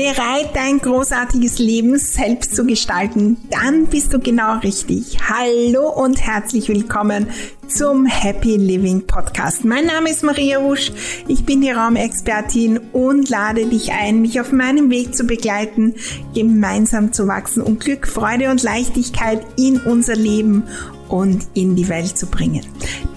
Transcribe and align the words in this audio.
Bereit, 0.00 0.56
dein 0.56 0.78
großartiges 0.78 1.58
Leben 1.58 1.98
selbst 1.98 2.56
zu 2.56 2.64
gestalten? 2.64 3.36
Dann 3.50 3.84
bist 3.84 4.14
du 4.14 4.18
genau 4.18 4.56
richtig. 4.60 5.18
Hallo 5.28 5.90
und 5.90 6.26
herzlich 6.26 6.70
willkommen 6.70 7.26
zum 7.68 8.06
Happy 8.06 8.56
Living 8.56 9.06
Podcast. 9.06 9.62
Mein 9.66 9.84
Name 9.84 10.08
ist 10.08 10.22
Maria 10.24 10.62
Wusch. 10.62 10.90
Ich 11.28 11.44
bin 11.44 11.60
die 11.60 11.70
Raumexpertin 11.70 12.80
und 12.94 13.28
lade 13.28 13.66
dich 13.66 13.92
ein, 13.92 14.22
mich 14.22 14.40
auf 14.40 14.52
meinem 14.52 14.88
Weg 14.88 15.14
zu 15.14 15.24
begleiten, 15.24 15.94
gemeinsam 16.34 17.12
zu 17.12 17.28
wachsen 17.28 17.62
und 17.62 17.80
Glück, 17.80 18.08
Freude 18.08 18.50
und 18.50 18.62
Leichtigkeit 18.62 19.44
in 19.58 19.80
unser 19.80 20.16
Leben 20.16 20.64
und 21.10 21.46
in 21.54 21.76
die 21.76 21.88
Welt 21.88 22.16
zu 22.16 22.26
bringen. 22.26 22.62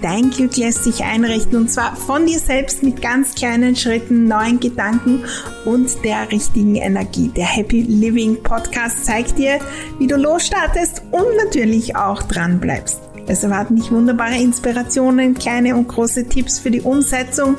Dein 0.02 0.32
Glück 0.32 0.58
lässt 0.58 0.84
sich 0.84 1.04
einrichten 1.04 1.56
und 1.58 1.72
zwar 1.72 1.96
von 1.96 2.26
dir 2.26 2.40
selbst 2.40 2.84
mit 2.84 3.02
ganz 3.02 3.36
kleinen 3.36 3.76
Schritten, 3.76 4.28
neuen 4.28 4.60
Gedanken 4.60 5.24
und 5.66 6.04
der 6.04 6.32
richtigen 6.32 6.76
Energie. 6.76 7.30
Der 7.30 7.46
Happy 7.46 7.82
Living 7.82 8.42
Podcast 8.44 9.06
zeigt 9.06 9.38
dir, 9.38 9.60
wie 10.00 10.08
du 10.08 10.18
losstartest 10.18 11.04
und 11.12 11.26
natürlich 11.46 11.96
auch 11.96 12.24
dran 12.24 12.60
bleibst. 12.60 13.00
Es 13.26 13.44
erwarten 13.44 13.78
dich 13.78 13.90
wunderbare 13.92 14.36
Inspirationen, 14.36 15.34
kleine 15.34 15.76
und 15.76 15.88
große 15.88 16.28
Tipps 16.28 16.60
für 16.60 16.72
die 16.72 16.82
Umsetzung, 16.82 17.56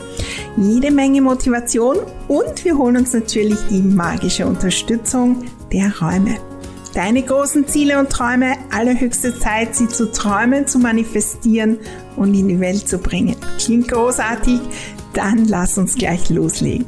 jede 0.59 0.91
Menge 0.91 1.23
Motivation 1.23 1.97
und 2.29 2.65
wir 2.65 2.77
holen 2.77 2.99
uns 2.99 3.15
natürlich 3.15 3.59
die 3.71 3.81
magische 3.81 4.47
Unterstützung 4.47 5.45
der 5.73 5.91
Räume. 6.01 6.54
Deine 6.95 7.23
großen 7.23 7.67
Ziele 7.67 7.99
und 7.99 8.09
Träume, 8.09 8.55
allerhöchste 8.71 9.37
Zeit, 9.37 9.75
sie 9.75 9.89
zu 9.89 10.13
träumen, 10.13 10.69
zu 10.69 10.79
manifestieren 10.79 11.81
und 12.15 12.35
in 12.35 12.47
die 12.47 12.61
Welt 12.61 12.89
zu 12.89 12.99
bringen. 12.99 13.35
Klingt 13.59 13.89
großartig? 13.89 14.61
Dann 15.13 15.45
lass 15.47 15.77
uns 15.77 15.97
gleich 15.97 16.31
loslegen. 16.31 16.87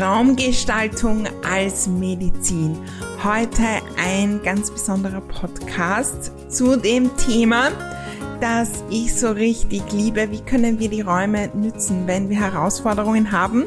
Raumgestaltung 0.00 1.26
als 1.46 1.86
Medizin. 1.86 2.78
Heute 3.22 3.62
ein 4.02 4.40
ganz 4.42 4.70
besonderer 4.70 5.20
Podcast 5.20 6.32
zu 6.48 6.76
dem 6.76 7.14
Thema, 7.18 7.68
das 8.40 8.82
ich 8.88 9.14
so 9.14 9.30
richtig 9.32 9.82
liebe. 9.92 10.30
Wie 10.30 10.40
können 10.40 10.78
wir 10.78 10.88
die 10.88 11.02
Räume 11.02 11.50
nützen, 11.52 12.06
wenn 12.06 12.30
wir 12.30 12.40
Herausforderungen 12.40 13.30
haben? 13.30 13.66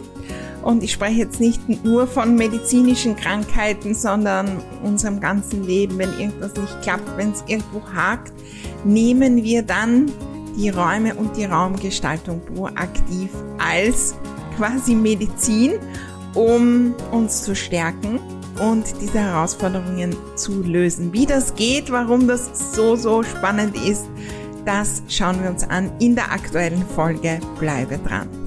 Und 0.63 0.81
ich 0.81 0.93
spreche 0.93 1.19
jetzt 1.19 1.39
nicht 1.39 1.83
nur 1.83 2.07
von 2.07 2.35
medizinischen 2.35 3.15
Krankheiten, 3.15 3.93
sondern 3.93 4.61
unserem 4.83 5.19
ganzen 5.19 5.63
Leben. 5.63 5.97
Wenn 5.97 6.17
irgendwas 6.17 6.53
nicht 6.55 6.81
klappt, 6.81 7.17
wenn 7.17 7.31
es 7.31 7.43
irgendwo 7.47 7.81
hakt, 7.93 8.31
nehmen 8.85 9.43
wir 9.43 9.61
dann 9.61 10.11
die 10.55 10.69
Räume 10.69 11.15
und 11.15 11.35
die 11.35 11.45
Raumgestaltung 11.45 12.41
proaktiv 12.55 13.29
als 13.57 14.15
quasi 14.55 14.95
Medizin, 14.95 15.73
um 16.33 16.93
uns 17.11 17.43
zu 17.43 17.55
stärken 17.55 18.19
und 18.59 18.85
diese 19.01 19.19
Herausforderungen 19.19 20.15
zu 20.35 20.61
lösen. 20.61 21.11
Wie 21.11 21.25
das 21.25 21.55
geht, 21.55 21.91
warum 21.91 22.27
das 22.27 22.73
so, 22.73 22.95
so 22.95 23.23
spannend 23.23 23.75
ist, 23.75 24.05
das 24.65 25.03
schauen 25.09 25.41
wir 25.43 25.49
uns 25.49 25.63
an 25.63 25.91
in 25.99 26.15
der 26.15 26.31
aktuellen 26.31 26.85
Folge. 26.95 27.39
Bleibe 27.59 27.97
dran. 27.97 28.42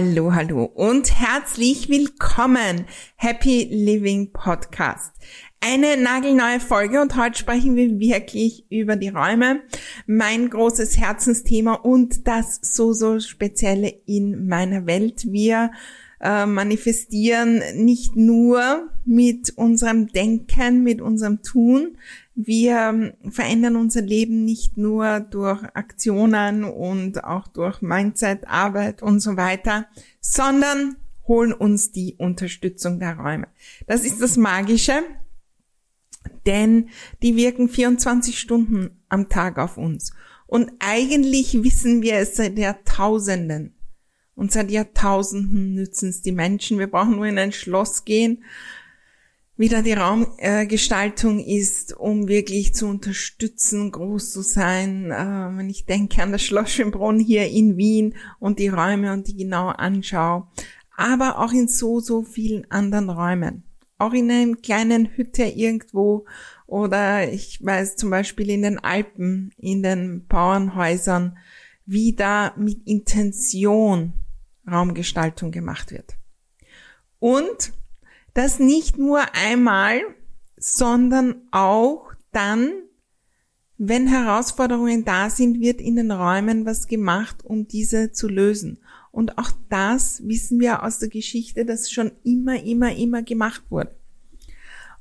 Hallo, 0.00 0.32
hallo 0.32 0.62
und 0.62 1.18
herzlich 1.18 1.88
willkommen. 1.88 2.84
Happy 3.16 3.66
Living 3.68 4.32
Podcast. 4.32 5.12
Eine 5.60 5.96
nagelneue 5.96 6.60
Folge 6.60 7.00
und 7.00 7.16
heute 7.16 7.36
sprechen 7.36 7.74
wir 7.74 7.98
wirklich 7.98 8.64
über 8.70 8.94
die 8.94 9.08
Räume. 9.08 9.60
Mein 10.06 10.50
großes 10.50 10.98
Herzensthema 10.98 11.74
und 11.74 12.28
das 12.28 12.60
so, 12.62 12.92
so 12.92 13.18
spezielle 13.18 13.88
in 14.06 14.46
meiner 14.46 14.86
Welt. 14.86 15.32
Wir 15.32 15.72
äh, 16.20 16.46
manifestieren 16.46 17.62
nicht 17.74 18.16
nur 18.16 18.88
mit 19.04 19.50
unserem 19.56 20.08
Denken, 20.08 20.82
mit 20.82 21.00
unserem 21.00 21.42
Tun. 21.42 21.96
Wir 22.34 23.14
verändern 23.30 23.76
unser 23.76 24.02
Leben 24.02 24.44
nicht 24.44 24.76
nur 24.76 25.20
durch 25.20 25.62
Aktionen 25.74 26.64
und 26.64 27.24
auch 27.24 27.48
durch 27.48 27.82
Mindset, 27.82 28.46
Arbeit 28.46 29.02
und 29.02 29.20
so 29.20 29.36
weiter, 29.36 29.86
sondern 30.20 30.96
holen 31.26 31.52
uns 31.52 31.92
die 31.92 32.14
Unterstützung 32.16 32.98
der 32.98 33.16
Räume. 33.16 33.48
Das 33.86 34.04
ist 34.04 34.20
das 34.20 34.36
Magische, 34.36 35.02
denn 36.46 36.88
die 37.22 37.36
wirken 37.36 37.68
24 37.68 38.38
Stunden 38.38 39.02
am 39.08 39.28
Tag 39.28 39.58
auf 39.58 39.76
uns. 39.76 40.12
Und 40.46 40.72
eigentlich 40.80 41.62
wissen 41.62 42.02
wir 42.02 42.14
es 42.14 42.36
seit 42.36 42.58
Jahrtausenden. 42.58 43.74
Und 44.38 44.52
seit 44.52 44.70
Jahrtausenden 44.70 45.74
nützen 45.74 46.10
es 46.10 46.22
die 46.22 46.30
Menschen. 46.30 46.78
Wir 46.78 46.86
brauchen 46.86 47.16
nur 47.16 47.26
in 47.26 47.38
ein 47.38 47.50
Schloss 47.50 48.04
gehen, 48.04 48.44
wie 49.56 49.68
da 49.68 49.82
die 49.82 49.94
Raumgestaltung 49.94 51.40
äh, 51.40 51.56
ist, 51.56 51.96
um 51.96 52.28
wirklich 52.28 52.72
zu 52.72 52.86
unterstützen, 52.86 53.90
groß 53.90 54.30
zu 54.30 54.42
sein. 54.42 55.10
Äh, 55.10 55.56
wenn 55.58 55.68
ich 55.68 55.86
denke 55.86 56.22
an 56.22 56.30
das 56.30 56.44
Schloss 56.44 56.70
Schönbrunn 56.70 57.18
hier 57.18 57.48
in 57.48 57.76
Wien 57.76 58.14
und 58.38 58.60
die 58.60 58.68
Räume 58.68 59.12
und 59.12 59.26
die 59.26 59.36
genau 59.36 59.70
anschaue, 59.70 60.46
aber 60.96 61.40
auch 61.40 61.52
in 61.52 61.66
so, 61.66 61.98
so 61.98 62.22
vielen 62.22 62.70
anderen 62.70 63.10
Räumen. 63.10 63.64
Auch 63.98 64.12
in 64.12 64.30
einem 64.30 64.62
kleinen 64.62 65.16
Hütte 65.16 65.46
irgendwo 65.46 66.26
oder 66.68 67.28
ich 67.28 67.58
weiß 67.60 67.96
zum 67.96 68.10
Beispiel 68.10 68.50
in 68.50 68.62
den 68.62 68.78
Alpen, 68.78 69.50
in 69.58 69.82
den 69.82 70.26
Bauernhäusern, 70.28 71.36
wie 71.86 72.12
da 72.12 72.54
mit 72.56 72.86
Intention 72.86 74.12
Raumgestaltung 74.70 75.50
gemacht 75.50 75.90
wird. 75.90 76.16
Und 77.18 77.72
das 78.34 78.58
nicht 78.58 78.98
nur 78.98 79.22
einmal, 79.34 80.00
sondern 80.56 81.42
auch 81.50 82.12
dann, 82.32 82.70
wenn 83.76 84.06
Herausforderungen 84.06 85.04
da 85.04 85.30
sind, 85.30 85.60
wird 85.60 85.80
in 85.80 85.96
den 85.96 86.10
Räumen 86.10 86.66
was 86.66 86.86
gemacht, 86.86 87.44
um 87.44 87.68
diese 87.68 88.12
zu 88.12 88.28
lösen. 88.28 88.78
Und 89.10 89.38
auch 89.38 89.50
das 89.68 90.26
wissen 90.26 90.60
wir 90.60 90.82
aus 90.82 90.98
der 90.98 91.08
Geschichte, 91.08 91.64
dass 91.64 91.90
schon 91.90 92.12
immer, 92.24 92.62
immer, 92.62 92.94
immer 92.94 93.22
gemacht 93.22 93.62
wurde. 93.70 93.96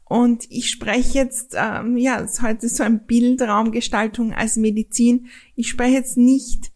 Und 0.05 0.49
ich 0.49 0.69
spreche 0.69 1.17
jetzt, 1.17 1.53
ähm, 1.57 1.97
ja, 1.97 2.25
heute 2.41 2.69
so 2.69 2.83
ein 2.83 3.05
Bild 3.05 3.41
Raumgestaltung 3.41 4.33
als 4.33 4.55
Medizin. 4.55 5.27
Ich 5.55 5.67
spreche 5.67 5.95
jetzt 5.95 6.17
nicht 6.17 6.71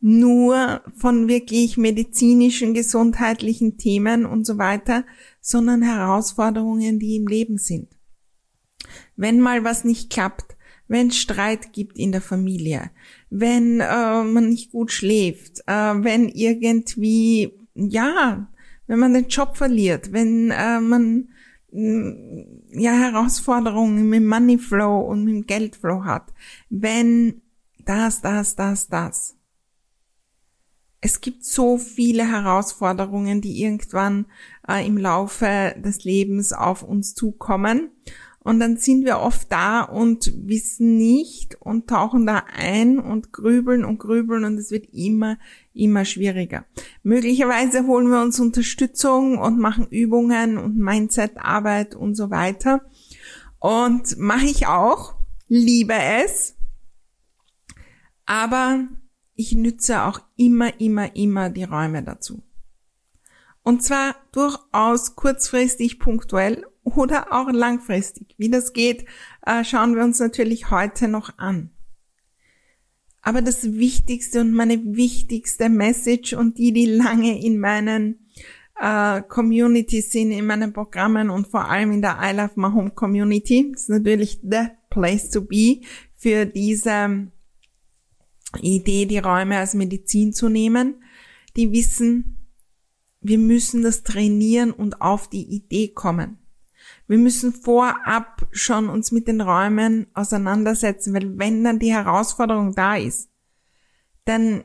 nur 0.00 0.82
von 0.96 1.28
wirklich 1.28 1.76
medizinischen, 1.76 2.74
gesundheitlichen 2.74 3.78
Themen 3.78 4.26
und 4.26 4.46
so 4.46 4.58
weiter, 4.58 5.04
sondern 5.40 5.82
Herausforderungen, 5.82 6.98
die 6.98 7.16
im 7.16 7.26
Leben 7.26 7.58
sind. 7.58 7.88
Wenn 9.16 9.40
mal 9.40 9.64
was 9.64 9.84
nicht 9.84 10.10
klappt, 10.10 10.56
wenn 10.86 11.10
Streit 11.10 11.72
gibt 11.72 11.98
in 11.98 12.12
der 12.12 12.22
Familie, 12.22 12.90
wenn 13.28 13.80
äh, 13.80 14.22
man 14.22 14.48
nicht 14.48 14.72
gut 14.72 14.90
schläft, 14.90 15.60
äh, 15.66 15.72
wenn 15.72 16.28
irgendwie, 16.28 17.52
ja, 17.74 18.48
wenn 18.86 18.98
man 18.98 19.12
den 19.12 19.28
Job 19.28 19.56
verliert, 19.56 20.12
wenn 20.12 20.50
äh, 20.50 20.80
man 20.80 21.28
mm, 21.72 22.78
ja 22.78 22.92
Herausforderungen 22.92 24.08
mit 24.08 24.20
dem 24.20 24.28
Money 24.28 24.58
Flow 24.58 25.00
und 25.00 25.24
mit 25.24 25.46
Geldflow 25.46 26.04
hat, 26.04 26.32
wenn 26.70 27.42
das, 27.84 28.22
das, 28.22 28.56
das, 28.56 28.88
das 28.88 29.37
es 31.00 31.20
gibt 31.20 31.44
so 31.44 31.78
viele 31.78 32.28
Herausforderungen, 32.28 33.40
die 33.40 33.62
irgendwann 33.62 34.26
äh, 34.68 34.84
im 34.86 34.98
Laufe 34.98 35.74
des 35.76 36.04
Lebens 36.04 36.52
auf 36.52 36.82
uns 36.82 37.14
zukommen. 37.14 37.90
Und 38.40 38.60
dann 38.60 38.78
sind 38.78 39.04
wir 39.04 39.18
oft 39.18 39.52
da 39.52 39.82
und 39.82 40.32
wissen 40.46 40.96
nicht 40.96 41.60
und 41.60 41.88
tauchen 41.88 42.24
da 42.24 42.44
ein 42.56 42.98
und 42.98 43.32
grübeln 43.32 43.84
und 43.84 43.98
grübeln 43.98 44.44
und 44.44 44.56
es 44.56 44.70
wird 44.70 44.86
immer, 44.92 45.38
immer 45.74 46.04
schwieriger. 46.04 46.64
Möglicherweise 47.02 47.86
holen 47.86 48.08
wir 48.08 48.22
uns 48.22 48.40
Unterstützung 48.40 49.38
und 49.38 49.58
machen 49.58 49.86
Übungen 49.88 50.56
und 50.56 50.78
Mindset-Arbeit 50.78 51.94
und 51.94 52.14
so 52.14 52.30
weiter. 52.30 52.80
Und 53.58 54.16
mache 54.18 54.46
ich 54.46 54.66
auch, 54.66 55.14
liebe 55.48 55.94
es. 56.24 56.56
Aber 58.24 58.88
ich 59.38 59.54
nütze 59.54 60.02
auch 60.02 60.20
immer, 60.36 60.80
immer, 60.80 61.14
immer 61.14 61.48
die 61.48 61.62
Räume 61.62 62.02
dazu. 62.02 62.42
Und 63.62 63.84
zwar 63.84 64.16
durchaus 64.32 65.14
kurzfristig, 65.14 66.00
punktuell 66.00 66.66
oder 66.82 67.32
auch 67.32 67.48
langfristig. 67.52 68.34
Wie 68.36 68.50
das 68.50 68.72
geht, 68.72 69.06
äh, 69.46 69.62
schauen 69.62 69.94
wir 69.94 70.02
uns 70.02 70.18
natürlich 70.18 70.72
heute 70.72 71.06
noch 71.06 71.38
an. 71.38 71.70
Aber 73.22 73.40
das 73.40 73.74
Wichtigste 73.74 74.40
und 74.40 74.52
meine 74.52 74.96
wichtigste 74.96 75.68
Message 75.68 76.32
und 76.32 76.58
die, 76.58 76.72
die 76.72 76.86
lange 76.86 77.40
in 77.40 77.60
meinen 77.60 78.28
äh, 78.80 79.22
Communities 79.22 80.10
sind, 80.10 80.32
in 80.32 80.46
meinen 80.46 80.72
Programmen 80.72 81.30
und 81.30 81.46
vor 81.46 81.70
allem 81.70 81.92
in 81.92 82.02
der 82.02 82.18
I 82.20 82.34
Love 82.34 82.52
My 82.56 82.72
Home 82.72 82.90
Community, 82.90 83.70
ist 83.72 83.88
natürlich 83.88 84.40
the 84.42 84.66
place 84.90 85.30
to 85.30 85.42
be 85.42 85.82
für 86.16 86.44
diese 86.44 87.30
Idee, 88.60 89.06
die 89.06 89.18
Räume 89.18 89.58
als 89.58 89.74
Medizin 89.74 90.32
zu 90.32 90.48
nehmen. 90.48 91.02
Die 91.56 91.72
wissen, 91.72 92.48
wir 93.20 93.38
müssen 93.38 93.82
das 93.82 94.02
trainieren 94.02 94.72
und 94.72 95.00
auf 95.00 95.28
die 95.28 95.44
Idee 95.44 95.88
kommen. 95.88 96.38
Wir 97.06 97.18
müssen 97.18 97.52
vorab 97.52 98.46
schon 98.52 98.88
uns 98.88 99.12
mit 99.12 99.28
den 99.28 99.40
Räumen 99.40 100.06
auseinandersetzen, 100.14 101.14
weil 101.14 101.38
wenn 101.38 101.64
dann 101.64 101.78
die 101.78 101.92
Herausforderung 101.92 102.74
da 102.74 102.96
ist, 102.96 103.30
dann 104.24 104.64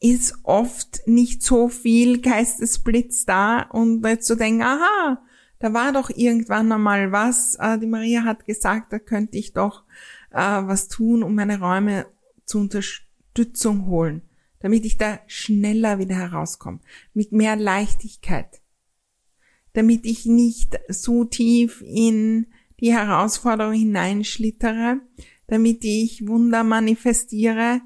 ist 0.00 0.34
oft 0.42 1.06
nicht 1.06 1.42
so 1.42 1.68
viel 1.68 2.20
Geistesblitz 2.20 3.24
da 3.24 3.62
und 3.62 4.04
jetzt 4.04 4.26
zu 4.26 4.34
denken, 4.34 4.62
aha, 4.62 5.22
da 5.60 5.72
war 5.72 5.92
doch 5.92 6.10
irgendwann 6.10 6.72
einmal 6.72 7.12
was, 7.12 7.54
äh, 7.60 7.78
die 7.78 7.86
Maria 7.86 8.24
hat 8.24 8.44
gesagt, 8.44 8.92
da 8.92 8.98
könnte 8.98 9.38
ich 9.38 9.52
doch 9.52 9.84
äh, 10.32 10.38
was 10.40 10.88
tun, 10.88 11.22
um 11.22 11.36
meine 11.36 11.60
Räume 11.60 12.06
zur 12.44 12.62
Unterstützung 12.62 13.86
holen, 13.86 14.22
damit 14.60 14.84
ich 14.84 14.98
da 14.98 15.20
schneller 15.26 15.98
wieder 15.98 16.16
herauskomme, 16.16 16.80
mit 17.14 17.32
mehr 17.32 17.56
Leichtigkeit, 17.56 18.62
damit 19.72 20.06
ich 20.06 20.26
nicht 20.26 20.78
so 20.88 21.24
tief 21.24 21.82
in 21.82 22.46
die 22.80 22.92
Herausforderung 22.92 23.74
hineinschlittere, 23.74 25.00
damit 25.46 25.84
ich 25.84 26.26
Wunder 26.26 26.64
manifestiere, 26.64 27.80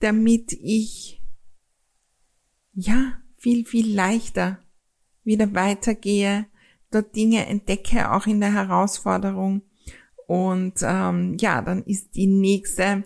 damit 0.00 0.52
ich 0.52 1.22
ja 2.72 3.18
viel, 3.36 3.64
viel 3.64 3.94
leichter 3.94 4.62
wieder 5.24 5.54
weitergehe, 5.54 6.46
dort 6.90 7.14
Dinge 7.14 7.46
entdecke, 7.46 8.10
auch 8.12 8.26
in 8.26 8.40
der 8.40 8.52
Herausforderung. 8.52 9.62
Und 10.26 10.74
ähm, 10.82 11.36
ja, 11.40 11.62
dann 11.62 11.84
ist 11.84 12.14
die 12.14 12.26
nächste, 12.26 13.04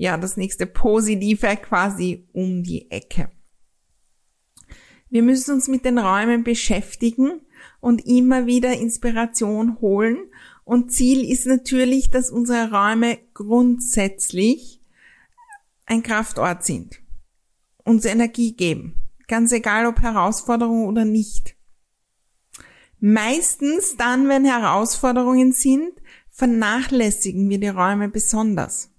ja, 0.00 0.16
das 0.16 0.38
nächste 0.38 0.64
Positive 0.64 1.58
quasi 1.58 2.26
um 2.32 2.62
die 2.62 2.90
Ecke. 2.90 3.30
Wir 5.10 5.22
müssen 5.22 5.52
uns 5.52 5.68
mit 5.68 5.84
den 5.84 5.98
Räumen 5.98 6.42
beschäftigen 6.42 7.42
und 7.80 8.06
immer 8.06 8.46
wieder 8.46 8.72
Inspiration 8.72 9.78
holen. 9.82 10.16
Und 10.64 10.90
Ziel 10.90 11.30
ist 11.30 11.46
natürlich, 11.46 12.08
dass 12.08 12.30
unsere 12.30 12.70
Räume 12.70 13.18
grundsätzlich 13.34 14.80
ein 15.84 16.02
Kraftort 16.02 16.64
sind, 16.64 16.98
uns 17.84 18.06
Energie 18.06 18.56
geben, 18.56 18.94
ganz 19.28 19.52
egal 19.52 19.84
ob 19.84 20.00
Herausforderung 20.00 20.86
oder 20.86 21.04
nicht. 21.04 21.56
Meistens 23.00 23.98
dann, 23.98 24.30
wenn 24.30 24.46
Herausforderungen 24.46 25.52
sind, 25.52 25.92
vernachlässigen 26.30 27.50
wir 27.50 27.60
die 27.60 27.68
Räume 27.68 28.08
besonders. 28.08 28.89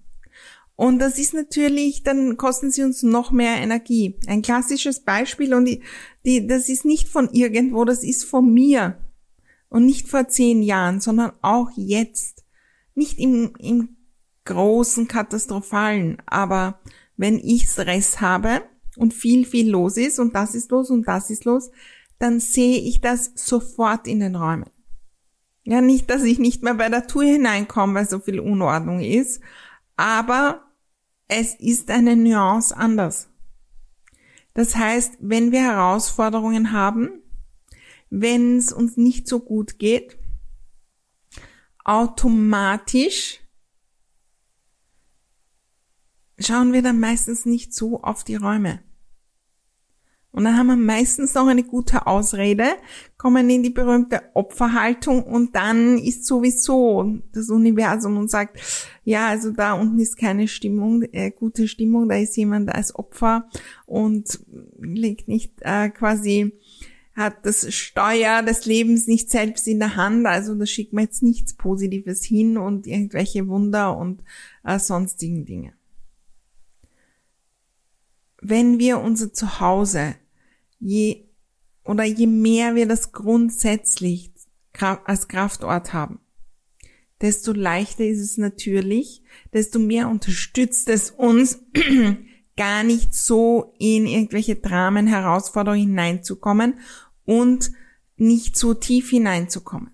Und 0.76 0.98
das 0.98 1.18
ist 1.18 1.34
natürlich, 1.34 2.02
dann 2.02 2.36
kosten 2.36 2.70
sie 2.70 2.82
uns 2.82 3.02
noch 3.02 3.30
mehr 3.30 3.56
Energie. 3.56 4.18
Ein 4.26 4.42
klassisches 4.42 5.00
Beispiel 5.00 5.54
und 5.54 5.66
die, 5.66 5.82
die, 6.24 6.46
das 6.46 6.68
ist 6.68 6.84
nicht 6.84 7.08
von 7.08 7.28
irgendwo, 7.30 7.84
das 7.84 8.02
ist 8.02 8.24
von 8.24 8.52
mir. 8.52 8.98
Und 9.68 9.86
nicht 9.86 10.08
vor 10.08 10.28
zehn 10.28 10.62
Jahren, 10.62 11.00
sondern 11.00 11.32
auch 11.40 11.70
jetzt. 11.76 12.44
Nicht 12.94 13.18
im, 13.18 13.52
im 13.58 13.96
großen 14.44 15.08
Katastrophalen, 15.08 16.18
aber 16.26 16.80
wenn 17.16 17.38
ich 17.38 17.68
Stress 17.68 18.20
habe 18.20 18.62
und 18.96 19.14
viel, 19.14 19.46
viel 19.46 19.70
los 19.70 19.96
ist 19.96 20.18
und 20.18 20.34
das 20.34 20.54
ist 20.54 20.70
los 20.70 20.90
und 20.90 21.06
das 21.06 21.30
ist 21.30 21.44
los, 21.44 21.70
dann 22.18 22.40
sehe 22.40 22.78
ich 22.80 23.00
das 23.00 23.32
sofort 23.34 24.06
in 24.06 24.20
den 24.20 24.36
Räumen. 24.36 24.70
Ja, 25.64 25.80
nicht, 25.80 26.10
dass 26.10 26.24
ich 26.24 26.38
nicht 26.38 26.62
mehr 26.62 26.74
bei 26.74 26.88
der 26.88 27.06
Tour 27.06 27.24
hineinkomme, 27.24 27.94
weil 27.94 28.08
so 28.08 28.18
viel 28.18 28.40
Unordnung 28.40 29.00
ist, 29.00 29.40
aber 30.02 30.64
es 31.28 31.54
ist 31.54 31.88
eine 31.88 32.16
Nuance 32.16 32.76
anders. 32.76 33.28
Das 34.52 34.74
heißt, 34.74 35.18
wenn 35.20 35.52
wir 35.52 35.62
Herausforderungen 35.62 36.72
haben, 36.72 37.22
wenn 38.10 38.56
es 38.56 38.72
uns 38.72 38.96
nicht 38.96 39.28
so 39.28 39.38
gut 39.38 39.78
geht, 39.78 40.18
automatisch 41.84 43.38
schauen 46.36 46.72
wir 46.72 46.82
dann 46.82 46.98
meistens 46.98 47.46
nicht 47.46 47.72
so 47.72 48.02
auf 48.02 48.24
die 48.24 48.34
Räume. 48.34 48.82
Und 50.32 50.44
dann 50.44 50.56
haben 50.56 50.68
wir 50.68 50.76
meistens 50.76 51.34
noch 51.34 51.46
eine 51.46 51.62
gute 51.62 52.06
Ausrede, 52.06 52.64
kommen 53.18 53.50
in 53.50 53.62
die 53.62 53.70
berühmte 53.70 54.22
Opferhaltung 54.32 55.22
und 55.22 55.54
dann 55.54 55.98
ist 55.98 56.24
sowieso 56.24 57.18
das 57.32 57.50
Universum 57.50 58.16
und 58.16 58.30
sagt, 58.30 58.58
ja, 59.04 59.28
also 59.28 59.50
da 59.50 59.74
unten 59.74 59.98
ist 59.98 60.16
keine 60.16 60.48
Stimmung, 60.48 61.02
äh, 61.12 61.30
gute 61.30 61.68
Stimmung, 61.68 62.08
da 62.08 62.16
ist 62.16 62.36
jemand 62.38 62.74
als 62.74 62.94
Opfer 62.94 63.46
und 63.84 64.40
legt 64.80 65.28
nicht 65.28 65.52
äh, 65.60 65.90
quasi 65.90 66.52
hat 67.14 67.44
das 67.44 67.72
Steuer 67.74 68.42
des 68.42 68.64
Lebens 68.64 69.06
nicht 69.06 69.30
selbst 69.30 69.68
in 69.68 69.78
der 69.78 69.96
Hand, 69.96 70.26
also 70.26 70.54
da 70.54 70.64
schickt 70.64 70.94
man 70.94 71.04
jetzt 71.04 71.22
nichts 71.22 71.52
Positives 71.52 72.24
hin 72.24 72.56
und 72.56 72.86
irgendwelche 72.86 73.48
Wunder 73.48 73.98
und 73.98 74.22
äh, 74.64 74.78
sonstigen 74.78 75.44
Dinge. 75.44 75.74
Wenn 78.40 78.78
wir 78.78 78.98
unser 78.98 79.32
Zuhause 79.32 80.14
je 80.82 81.28
oder 81.84 82.04
je 82.04 82.26
mehr 82.26 82.74
wir 82.74 82.86
das 82.86 83.12
grundsätzlich 83.12 84.32
als 85.04 85.28
Kraftort 85.28 85.92
haben, 85.92 86.20
desto 87.20 87.52
leichter 87.52 88.04
ist 88.04 88.20
es 88.20 88.36
natürlich, 88.36 89.22
desto 89.52 89.78
mehr 89.78 90.08
unterstützt 90.08 90.88
es 90.88 91.10
uns, 91.10 91.62
gar 92.56 92.82
nicht 92.82 93.14
so 93.14 93.74
in 93.78 94.06
irgendwelche 94.06 94.56
Dramen, 94.56 95.06
Herausforderungen 95.06 95.88
hineinzukommen 95.88 96.80
und 97.24 97.70
nicht 98.16 98.56
so 98.56 98.74
tief 98.74 99.10
hineinzukommen. 99.10 99.90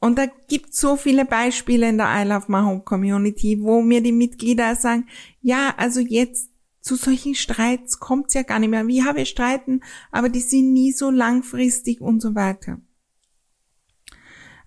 Und 0.00 0.18
da 0.18 0.26
gibt 0.48 0.74
so 0.74 0.96
viele 0.96 1.24
Beispiele 1.24 1.88
in 1.88 1.98
der 1.98 2.08
I 2.08 2.26
Love 2.26 2.46
My 2.48 2.58
Home 2.58 2.80
Community, 2.80 3.60
wo 3.60 3.82
mir 3.82 4.02
die 4.02 4.12
Mitglieder 4.12 4.74
sagen, 4.74 5.06
ja, 5.40 5.74
also 5.76 6.00
jetzt 6.00 6.51
zu 6.82 6.96
solchen 6.96 7.34
Streits 7.34 8.00
kommt's 8.00 8.34
ja 8.34 8.42
gar 8.42 8.58
nicht 8.58 8.68
mehr. 8.68 8.86
Wie 8.88 9.00
wir 9.00 9.24
streiten, 9.24 9.80
aber 10.10 10.28
die 10.28 10.40
sind 10.40 10.72
nie 10.72 10.92
so 10.92 11.10
langfristig 11.10 12.00
und 12.00 12.20
so 12.20 12.34
weiter. 12.34 12.80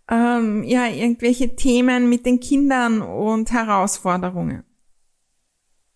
Ähm, 0.07 0.63
ja, 0.63 0.88
irgendwelche 0.88 1.55
Themen 1.55 2.10
mit 2.10 2.25
den 2.25 2.39
Kindern 2.39 3.01
und 3.01 3.51
Herausforderungen. 3.51 4.63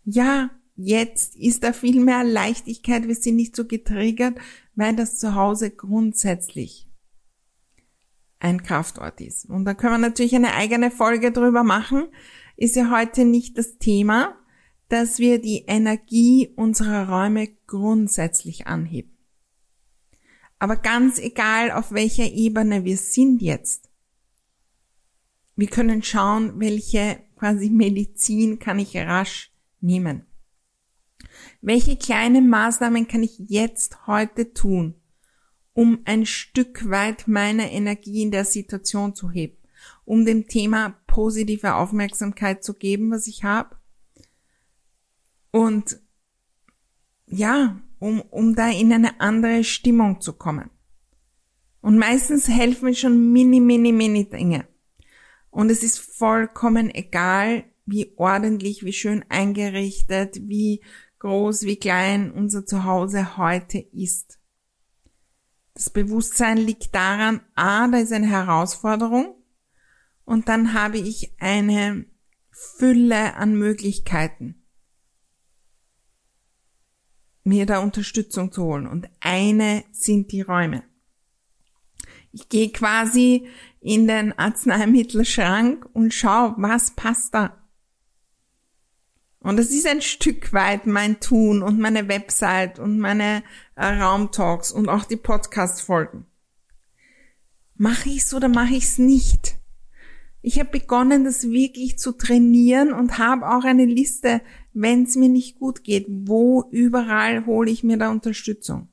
Ja, 0.03 0.49
jetzt 0.75 1.35
ist 1.35 1.63
da 1.63 1.71
viel 1.73 2.01
mehr 2.01 2.23
Leichtigkeit, 2.23 3.07
wir 3.07 3.15
sind 3.15 3.35
nicht 3.35 3.55
so 3.55 3.65
getriggert, 3.65 4.38
weil 4.75 4.95
das 4.95 5.17
Zuhause 5.17 5.71
grundsätzlich 5.71 6.88
ein 8.39 8.63
Kraftort 8.63 9.21
ist. 9.21 9.45
Und 9.45 9.65
da 9.65 9.73
können 9.73 9.93
wir 9.93 10.09
natürlich 10.09 10.35
eine 10.35 10.53
eigene 10.53 10.91
Folge 10.91 11.31
drüber 11.31 11.63
machen. 11.63 12.07
Ist 12.57 12.75
ja 12.75 12.91
heute 12.91 13.25
nicht 13.25 13.57
das 13.57 13.77
Thema 13.77 14.38
dass 14.89 15.19
wir 15.19 15.39
die 15.39 15.65
Energie 15.67 16.51
unserer 16.55 17.10
Räume 17.10 17.48
grundsätzlich 17.67 18.67
anheben. 18.67 19.17
Aber 20.58 20.75
ganz 20.75 21.19
egal, 21.19 21.72
auf 21.72 21.93
welcher 21.93 22.25
Ebene 22.25 22.84
wir 22.84 22.98
sind 22.98 23.41
jetzt, 23.41 23.89
wir 25.55 25.67
können 25.67 26.03
schauen, 26.03 26.60
welche 26.60 27.22
quasi 27.36 27.69
Medizin 27.69 28.60
kann 28.60 28.79
ich 28.79 28.96
rasch 28.96 29.51
nehmen. 29.81 30.25
Welche 31.62 31.98
kleinen 31.98 32.50
Maßnahmen 32.50 33.08
kann 33.08 33.24
ich 33.24 33.39
jetzt 33.39 34.08
heute 34.08 34.53
tun, 34.53 34.96
um 35.74 36.00
ein 36.05 36.25
Stück 36.25 36.89
weit 36.89 37.27
meine 37.27 37.72
Energie 37.72 38.24
in 38.24 38.31
der 38.31 38.46
Situation 38.46 39.13
zu 39.13 39.29
heben, 39.29 39.58
um 40.05 40.25
dem 40.25 40.48
Thema 40.48 40.98
positive 41.08 41.75
Aufmerksamkeit 41.75 42.63
zu 42.63 42.74
geben, 42.74 43.12
was 43.12 43.27
ich 43.27 43.43
habe, 43.43 43.78
und 45.51 46.00
ja, 47.27 47.82
um, 48.00 48.22
um 48.22 48.56
da 48.56 48.70
in 48.70 48.91
eine 48.91 49.20
andere 49.20 49.63
Stimmung 49.63 50.22
zu 50.22 50.34
kommen. 50.34 50.70
Und 51.82 51.98
meistens 51.98 52.48
helfen 52.48 52.94
schon 52.96 53.32
mini, 53.32 53.60
mini, 53.60 53.91
mini 53.91 54.29
Dinge. 54.29 54.68
Und 55.50 55.70
es 55.70 55.84
ist 55.84 56.00
vollkommen 56.00 56.94
egal, 56.94 57.65
wie 57.86 58.13
ordentlich, 58.18 58.84
wie 58.84 58.94
schön 58.94 59.25
eingerichtet, 59.29 60.39
wie 60.48 60.82
groß, 61.20 61.63
wie 61.63 61.77
klein 61.77 62.32
unser 62.32 62.65
Zuhause 62.65 63.38
heute 63.38 63.79
ist. 63.79 64.39
Das 65.74 65.89
Bewusstsein 65.89 66.58
liegt 66.58 66.94
daran, 66.94 67.41
a, 67.56 67.88
da 67.88 67.98
ist 67.98 68.12
eine 68.12 68.27
Herausforderung 68.27 69.36
und 70.25 70.50
dann 70.50 70.74
habe 70.74 70.98
ich 70.98 71.34
eine 71.39 72.06
Fülle 72.51 73.36
an 73.36 73.56
Möglichkeiten 73.56 74.58
mir 77.43 77.65
da 77.65 77.79
Unterstützung 77.79 78.51
zu 78.51 78.63
holen. 78.63 78.88
Und 78.88 79.10
eine 79.19 79.84
sind 79.91 80.31
die 80.31 80.41
Räume. 80.41 80.84
Ich 82.31 82.50
gehe 82.50 82.72
quasi 82.72 83.48
in 83.81 84.08
den 84.08 84.38
Arzneimittelschrank 84.38 85.88
und 85.93 86.13
schau, 86.13 86.53
was 86.58 86.91
passt 86.91 87.34
da. 87.34 87.55
Und 89.39 89.58
das 89.58 89.69
ist 89.69 89.88
ein 89.88 90.01
Stück 90.01 90.51
weit 90.51 90.86
mein 90.86 91.19
Tun 91.22 91.63
und 91.63 91.79
meine 91.79 92.10
Website 92.10 92.77
und 92.77 93.00
meine 93.00 93.41
äh, 93.75 93.86
Raumtalks 93.86 94.72
und 94.72 94.89
auch 94.89 95.05
die 95.05 95.15
Podcast-Folgen. 95.15 96.25
Mache 97.75 98.10
ich's 98.10 98.34
oder 98.34 98.50
mache 98.50 98.74
ich's 98.74 98.98
nicht? 98.98 99.58
Ich 100.41 100.60
habe 100.60 100.69
begonnen, 100.69 101.25
das 101.25 101.50
wirklich 101.50 102.00
zu 102.00 102.13
trainieren 102.13 102.93
und 102.93 103.17
habe 103.17 103.50
auch 103.50 103.65
eine 103.65 103.86
Liste, 103.86 104.41
wenn 104.74 105.03
es 105.03 105.15
mir 105.15 105.29
nicht 105.29 105.60
gut 105.60 105.84
geht, 105.84 106.05
wo 106.08 106.65
überall 106.72 107.46
hole 107.46 107.69
ich 107.69 107.84
mir 107.84 107.98
da 107.98 108.10
Unterstützung. 108.10 108.89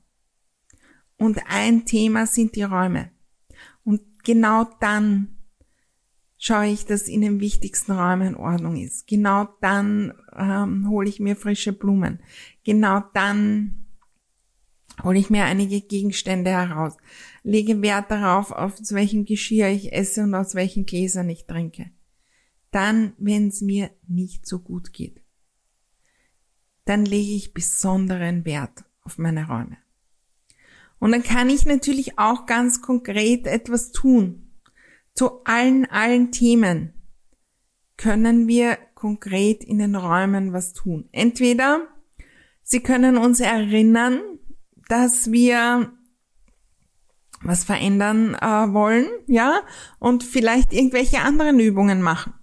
Und 1.17 1.39
ein 1.47 1.85
Thema 1.85 2.27
sind 2.27 2.55
die 2.55 2.63
Räume. 2.63 3.11
Und 3.83 4.01
genau 4.23 4.67
dann 4.81 5.37
schaue 6.37 6.67
ich, 6.67 6.85
dass 6.85 7.07
in 7.07 7.21
den 7.21 7.39
wichtigsten 7.39 7.93
Räumen 7.93 8.27
in 8.27 8.35
Ordnung 8.35 8.75
ist. 8.75 9.07
Genau 9.07 9.47
dann 9.61 10.13
ähm, 10.35 10.89
hole 10.89 11.09
ich 11.09 11.19
mir 11.19 11.35
frische 11.35 11.73
Blumen. 11.73 12.19
Genau 12.63 13.03
dann 13.13 13.87
hole 15.03 15.17
ich 15.17 15.29
mir 15.29 15.45
einige 15.45 15.81
Gegenstände 15.81 16.51
heraus. 16.51 16.97
Lege 17.47 17.81
Wert 17.81 18.11
darauf, 18.11 18.51
aus 18.51 18.91
welchem 18.91 19.23
Geschirr 19.23 19.69
ich 19.69 19.93
esse 19.93 20.23
und 20.23 20.35
aus 20.35 20.53
welchen 20.53 20.85
Gläsern 20.85 21.29
ich 21.29 21.45
trinke. 21.45 21.89
Dann, 22.71 23.13
wenn 23.17 23.47
es 23.47 23.61
mir 23.61 23.89
nicht 24.05 24.45
so 24.45 24.59
gut 24.59 24.91
geht, 24.91 25.21
dann 26.83 27.05
lege 27.05 27.31
ich 27.31 27.53
besonderen 27.53 28.43
Wert 28.43 28.83
auf 29.03 29.17
meine 29.17 29.47
Räume. 29.47 29.77
Und 30.99 31.13
dann 31.13 31.23
kann 31.23 31.49
ich 31.49 31.65
natürlich 31.65 32.19
auch 32.19 32.47
ganz 32.47 32.81
konkret 32.81 33.47
etwas 33.47 33.93
tun, 33.93 34.51
zu 35.13 35.45
allen, 35.45 35.85
allen 35.85 36.33
Themen 36.33 36.91
können 37.95 38.49
wir 38.49 38.77
konkret 38.93 39.63
in 39.63 39.77
den 39.77 39.95
Räumen 39.95 40.51
was 40.51 40.73
tun. 40.73 41.07
Entweder 41.13 41.87
sie 42.61 42.81
können 42.81 43.15
uns 43.15 43.39
erinnern, 43.39 44.19
dass 44.89 45.31
wir 45.31 45.93
was 47.43 47.63
verändern 47.63 48.35
äh, 48.35 48.73
wollen, 48.73 49.07
ja, 49.27 49.61
und 49.99 50.23
vielleicht 50.23 50.73
irgendwelche 50.73 51.21
anderen 51.21 51.59
Übungen 51.59 52.01
machen. 52.01 52.33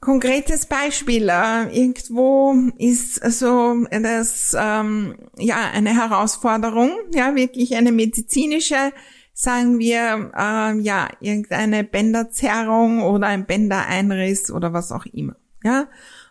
Konkretes 0.00 0.66
Beispiel, 0.66 1.30
äh, 1.30 1.64
irgendwo 1.74 2.54
ist 2.78 3.14
so 3.38 3.84
das 3.90 4.54
ähm, 4.58 5.16
ja 5.38 5.70
eine 5.72 5.94
Herausforderung, 5.94 6.90
ja, 7.14 7.34
wirklich 7.34 7.74
eine 7.76 7.90
medizinische 7.90 8.92
sagen 9.34 9.78
wir, 9.80 10.30
äh, 10.36 10.78
ja, 10.80 11.08
irgendeine 11.20 11.84
Bänderzerrung 11.84 13.02
oder 13.02 13.26
ein 13.26 13.46
Bändereinriss 13.46 14.50
oder 14.50 14.72
was 14.72 14.92
auch 14.92 15.06
immer. 15.06 15.36
Ja, 15.62 15.88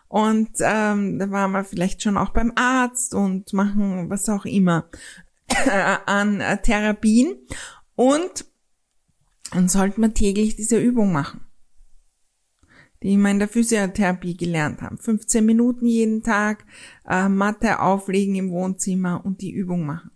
und 0.08 0.50
ähm, 0.60 1.18
da 1.18 1.30
waren 1.30 1.52
wir 1.52 1.64
vielleicht 1.64 2.02
schon 2.02 2.16
auch 2.16 2.30
beim 2.30 2.52
Arzt 2.54 3.14
und 3.14 3.52
machen 3.52 4.08
was 4.08 4.28
auch 4.28 4.44
immer 4.44 4.88
an 6.06 6.40
äh, 6.40 6.60
Therapien. 6.60 7.36
Und 7.96 8.46
dann 9.52 9.68
sollten 9.68 10.00
wir 10.00 10.12
täglich 10.12 10.56
diese 10.56 10.80
Übung 10.80 11.12
machen, 11.12 11.40
die 13.02 13.16
wir 13.16 13.30
in 13.30 13.38
der 13.38 13.48
Physiotherapie 13.48 14.36
gelernt 14.36 14.82
haben. 14.82 14.98
15 14.98 15.44
Minuten 15.44 15.86
jeden 15.86 16.22
Tag, 16.22 16.64
äh, 17.08 17.28
Matte 17.28 17.80
auflegen 17.80 18.34
im 18.34 18.50
Wohnzimmer 18.50 19.24
und 19.24 19.42
die 19.42 19.52
Übung 19.52 19.86
machen. 19.86 20.10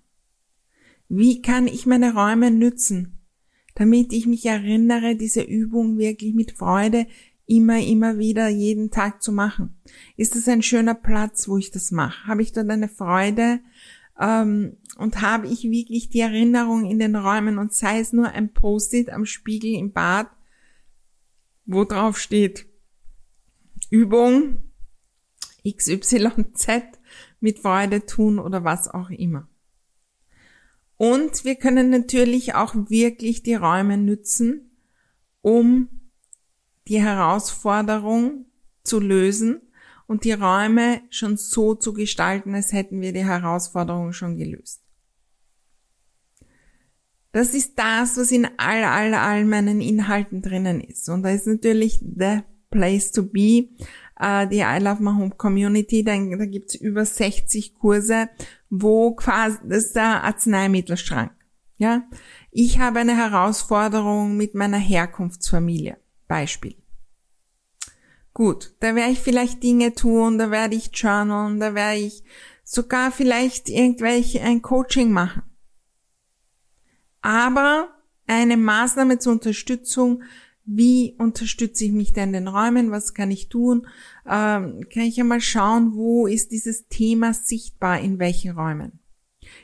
Wie 1.09 1.41
kann 1.41 1.69
ich 1.69 1.87
meine 1.87 2.15
Räume 2.15 2.51
nützen, 2.51 3.21
damit 3.75 4.13
ich 4.13 4.27
mich 4.27 4.45
erinnere, 4.45 5.17
diese 5.17 5.43
Übung 5.43 5.99
wirklich 5.99 6.35
mit 6.35 6.53
Freude 6.53 7.07
immer, 7.47 7.81
immer 7.81 8.19
wieder 8.19 8.49
jeden 8.49 8.91
Tag 8.91 9.23
zu 9.23 9.33
machen? 9.33 9.81
Ist 10.17 10.35
das 10.35 10.49
ein 10.49 10.63
schöner 10.63 10.95
Platz, 10.95 11.49
wo 11.49 11.57
ich 11.57 11.71
das 11.71 11.93
mache? 11.93 12.27
Habe 12.27 12.43
ich 12.43 12.53
dort 12.53 12.69
eine 12.69 12.89
Freude? 12.89 13.61
Ähm, 14.19 14.77
und 14.97 15.21
habe 15.21 15.47
ich 15.47 15.63
wirklich 15.65 16.09
die 16.09 16.21
Erinnerung 16.21 16.91
in 16.91 16.99
den 16.99 17.15
Räumen 17.15 17.59
und 17.59 17.73
sei 17.73 18.01
es 18.01 18.13
nur 18.13 18.29
ein 18.29 18.53
Post-it 18.53 19.11
am 19.11 19.25
Spiegel 19.25 19.75
im 19.75 19.93
Bad, 19.93 20.29
wo 21.67 21.85
drauf 21.85 22.19
steht 22.19 22.67
Übung 23.91 24.59
XYZ 25.65 26.99
mit 27.41 27.61
Freude 27.61 28.07
tun 28.07 28.39
oder 28.39 28.65
was 28.65 28.89
auch 28.89 29.11
immer. 29.11 29.49
Und 30.97 31.45
wir 31.45 31.55
können 31.55 31.91
natürlich 31.91 32.55
auch 32.55 32.75
wirklich 32.75 33.45
die 33.45 33.55
Räume 33.55 33.97
nützen, 33.97 34.73
um 35.43 35.89
die 36.89 37.01
Herausforderung 37.01 38.47
zu 38.83 38.99
lösen 38.99 39.68
und 40.09 40.25
die 40.25 40.33
Räume 40.33 41.03
schon 41.11 41.37
so 41.37 41.75
zu 41.75 41.93
gestalten, 41.93 42.55
als 42.55 42.73
hätten 42.73 43.01
wir 43.01 43.13
die 43.13 43.25
Herausforderung 43.25 44.13
schon 44.13 44.37
gelöst. 44.37 44.83
Das 47.31 47.55
ist 47.55 47.79
das, 47.79 48.17
was 48.17 48.33
in 48.33 48.47
all, 48.57 48.83
all, 48.85 49.15
all 49.15 49.45
meinen 49.45 49.81
Inhalten 49.81 50.41
drinnen 50.41 50.81
ist. 50.81 51.09
Und 51.11 51.23
da 51.23 51.31
ist 51.31 51.47
natürlich 51.47 52.01
the 52.01 52.41
place 52.71 53.13
to 53.13 53.23
be, 53.23 53.69
äh, 54.19 54.49
die 54.49 54.61
I 54.61 54.79
Love 54.81 55.03
My 55.03 55.11
Home 55.11 55.35
Community. 55.37 56.03
Da, 56.03 56.17
da 56.17 56.47
gibt's 56.47 56.75
über 56.75 57.05
60 57.05 57.75
Kurse, 57.75 58.31
wo 58.71 59.15
quasi, 59.15 59.59
das 59.63 59.85
ist 59.85 59.97
der 59.97 60.25
Arzneimittelschrank. 60.25 61.33
Ja, 61.77 62.03
ich 62.51 62.81
habe 62.81 63.01
eine 63.01 63.17
Herausforderung 63.17 64.37
mit 64.37 64.55
meiner 64.55 64.79
Herkunftsfamilie. 64.79 65.99
Beispiel. 66.27 66.77
Gut, 68.39 68.73
da 68.79 68.95
werde 68.95 69.11
ich 69.11 69.19
vielleicht 69.19 69.65
Dinge 69.65 69.97
tun, 69.97 70.39
da 70.39 70.53
werde 70.53 70.77
ich 70.77 70.93
journalen, 70.95 71.59
da 71.59 71.75
werde 71.75 71.99
ich 71.99 72.23
sogar 72.63 73.11
vielleicht 73.11 73.69
irgendwelche 73.69 74.41
ein 74.43 74.63
Coaching 74.63 75.11
machen. 75.11 75.43
Aber 77.21 77.89
eine 78.29 78.57
Maßnahme 78.57 79.19
zur 79.19 79.33
Unterstützung 79.33 80.23
wie 80.65 81.17
unterstütze 81.19 81.87
ich 81.87 81.91
mich 81.91 82.13
denn 82.13 82.29
in 82.29 82.45
den 82.45 82.49
Räumen, 82.49 82.93
was 82.93 83.13
kann 83.13 83.33
ich 83.33 83.49
tun, 83.49 83.89
ähm, 84.25 84.87
kann 84.89 85.03
ich 85.03 85.19
einmal 85.19 85.41
schauen, 85.41 85.97
wo 85.97 86.29
ist 86.29 86.53
dieses 86.53 86.87
Thema 86.87 87.35
sichtbar, 87.35 87.99
in 87.99 88.21
welchen 88.21 88.53
Räumen. 88.53 89.01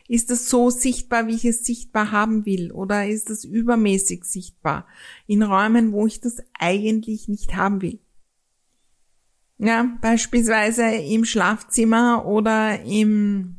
Ist 0.09 0.31
das 0.31 0.49
so 0.51 0.71
sichtbar, 0.71 1.29
wie 1.29 1.37
ich 1.37 1.45
es 1.45 1.65
sichtbar 1.65 2.11
haben 2.11 2.45
will, 2.45 2.73
oder 2.73 3.07
ist 3.07 3.31
das 3.31 3.45
übermäßig 3.45 4.25
sichtbar 4.25 4.89
in 5.29 5.45
Räumen, 5.45 5.93
wo 5.93 6.09
ich 6.09 6.21
das 6.21 6.39
eigentlich 6.59 7.29
nicht 7.29 7.55
haben 7.55 7.81
will? 7.81 8.01
Ja, 9.59 9.97
beispielsweise 10.01 10.85
im 10.85 11.25
Schlafzimmer 11.25 12.27
oder 12.27 12.83
im 12.83 13.57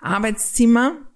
Arbeitszimmer 0.00 1.10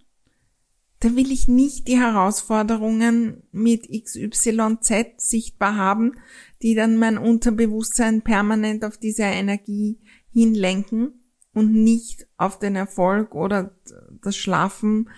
da 1.04 1.14
will 1.16 1.30
ich 1.32 1.48
nicht 1.48 1.86
die 1.86 1.98
Herausforderungen 1.98 3.42
mit 3.52 3.90
XYZ 3.90 5.18
sichtbar 5.18 5.76
haben, 5.76 6.14
die 6.62 6.74
dann 6.74 6.96
mein 6.96 7.18
Unterbewusstsein 7.18 8.22
permanent 8.22 8.86
auf 8.86 8.96
diese 8.96 9.24
Energie 9.24 9.98
hinlenken 10.30 11.20
und 11.52 11.74
nicht 11.74 12.26
auf 12.38 12.58
den 12.58 12.74
Erfolg 12.74 13.34
oder 13.34 13.78
das 14.22 14.34
Schlafen 14.34 15.10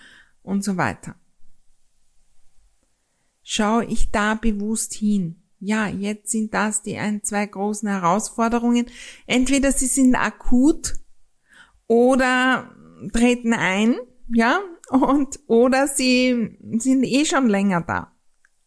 und 0.43 0.61
so 0.61 0.75
weiter. 0.75 1.15
Schau 3.41 3.79
ich 3.79 4.11
da 4.11 4.35
bewusst 4.35 4.93
hin? 4.93 5.41
Ja, 5.59 5.87
jetzt 5.87 6.31
sind 6.31 6.53
das 6.53 6.83
die 6.83 6.97
ein, 6.97 7.23
zwei 7.23 7.45
großen 7.45 7.89
Herausforderungen. 7.89 8.85
Entweder 9.25 9.71
sie 9.71 9.87
sind 9.87 10.15
akut 10.15 10.93
oder 11.87 12.75
treten 13.13 13.53
ein, 13.53 13.95
ja, 14.29 14.59
und, 14.89 15.39
oder 15.47 15.87
sie 15.87 16.57
sind 16.77 17.03
eh 17.03 17.25
schon 17.25 17.47
länger 17.47 17.81
da. 17.81 18.13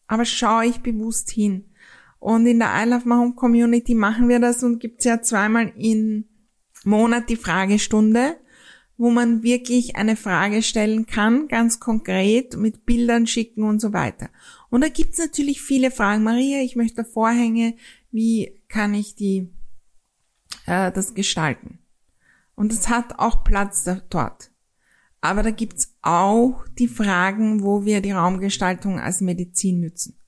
Aber 0.07 0.25
schaue 0.25 0.67
ich 0.67 0.81
bewusst 0.81 1.31
hin. 1.31 1.67
Und 2.19 2.47
in 2.47 2.59
der 2.59 2.73
I 2.75 2.89
Love 2.89 3.09
My 3.09 3.15
Home 3.15 3.35
Community 3.35 3.95
machen 3.95 4.29
wir 4.29 4.41
das 4.41 4.63
und 4.63 4.79
gibt's 4.79 5.05
ja 5.05 5.23
zweimal 5.23 5.73
im 5.77 6.27
Monat 6.85 7.29
die 7.29 7.37
Fragestunde, 7.37 8.37
wo 8.97 9.11
man 9.11 9.43
wirklich 9.43 9.97
eine 9.97 10.17
Frage 10.17 10.63
stellen 10.63 11.07
kann, 11.07 11.49
ganz 11.49 11.81
konkret, 11.81 12.57
mit 12.57 12.85
Bildern 12.85 13.27
schicken 13.27 13.63
und 13.63 13.81
so 13.81 13.95
weiter. 13.95 14.29
Und 14.71 14.83
da 14.83 14.89
gibt's 14.89 15.19
natürlich 15.19 15.61
viele 15.61 15.91
Fragen. 15.91 16.23
Maria, 16.23 16.63
ich 16.63 16.77
möchte 16.77 17.05
Vorhänge, 17.05 17.75
wie 18.11 18.63
kann 18.69 18.95
ich 18.95 19.17
die, 19.17 19.53
äh, 20.67 20.93
das 20.93 21.15
gestalten? 21.15 21.81
Und 22.55 22.73
es 22.73 22.89
hat 22.89 23.19
auch 23.19 23.45
Platz 23.45 23.85
da, 23.85 24.01
dort. 24.11 24.51
Aber 25.21 25.43
da 25.43 25.51
gibt's 25.51 25.97
auch 26.03 26.65
die 26.79 26.89
Fragen, 26.89 27.63
wo 27.63 27.85
wir 27.85 28.01
die 28.01 28.13
Raumgestaltung 28.13 28.99
als 28.99 29.21
Medizin 29.21 29.81
nützen. 29.81 30.19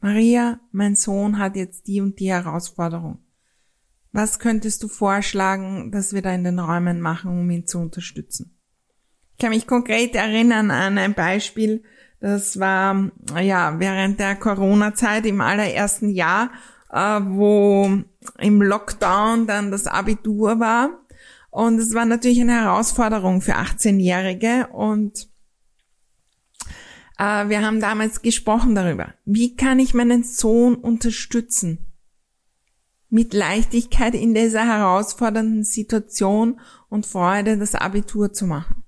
Maria, 0.00 0.60
mein 0.70 0.96
Sohn 0.96 1.38
hat 1.38 1.56
jetzt 1.56 1.86
die 1.86 2.00
und 2.00 2.20
die 2.20 2.30
Herausforderung. 2.30 3.18
Was 4.12 4.38
könntest 4.38 4.82
du 4.82 4.88
vorschlagen, 4.88 5.90
dass 5.90 6.12
wir 6.12 6.22
da 6.22 6.32
in 6.32 6.44
den 6.44 6.58
Räumen 6.58 7.00
machen, 7.00 7.32
um 7.32 7.50
ihn 7.50 7.66
zu 7.66 7.78
unterstützen? 7.78 8.56
Ich 9.32 9.38
kann 9.38 9.50
mich 9.50 9.66
konkret 9.66 10.14
erinnern 10.14 10.70
an 10.70 10.98
ein 10.98 11.14
Beispiel, 11.14 11.82
das 12.24 12.58
war 12.58 13.10
ja 13.38 13.78
während 13.78 14.18
der 14.18 14.34
Corona-Zeit 14.34 15.26
im 15.26 15.42
allerersten 15.42 16.08
Jahr, 16.08 16.52
äh, 16.90 17.20
wo 17.22 17.98
im 18.38 18.62
Lockdown 18.62 19.46
dann 19.46 19.70
das 19.70 19.86
Abitur 19.86 20.58
war. 20.58 20.88
Und 21.50 21.78
es 21.78 21.92
war 21.92 22.06
natürlich 22.06 22.40
eine 22.40 22.62
Herausforderung 22.62 23.42
für 23.42 23.56
18-Jährige 23.56 24.68
und 24.72 25.28
äh, 27.18 27.46
wir 27.50 27.60
haben 27.60 27.80
damals 27.80 28.22
gesprochen 28.22 28.74
darüber, 28.74 29.12
wie 29.26 29.54
kann 29.54 29.78
ich 29.78 29.92
meinen 29.92 30.24
Sohn 30.24 30.76
unterstützen, 30.76 31.92
mit 33.10 33.34
Leichtigkeit 33.34 34.14
in 34.14 34.32
dieser 34.32 34.64
herausfordernden 34.64 35.62
Situation 35.62 36.58
und 36.88 37.04
Freude 37.04 37.58
das 37.58 37.74
Abitur 37.74 38.32
zu 38.32 38.46
machen. 38.46 38.83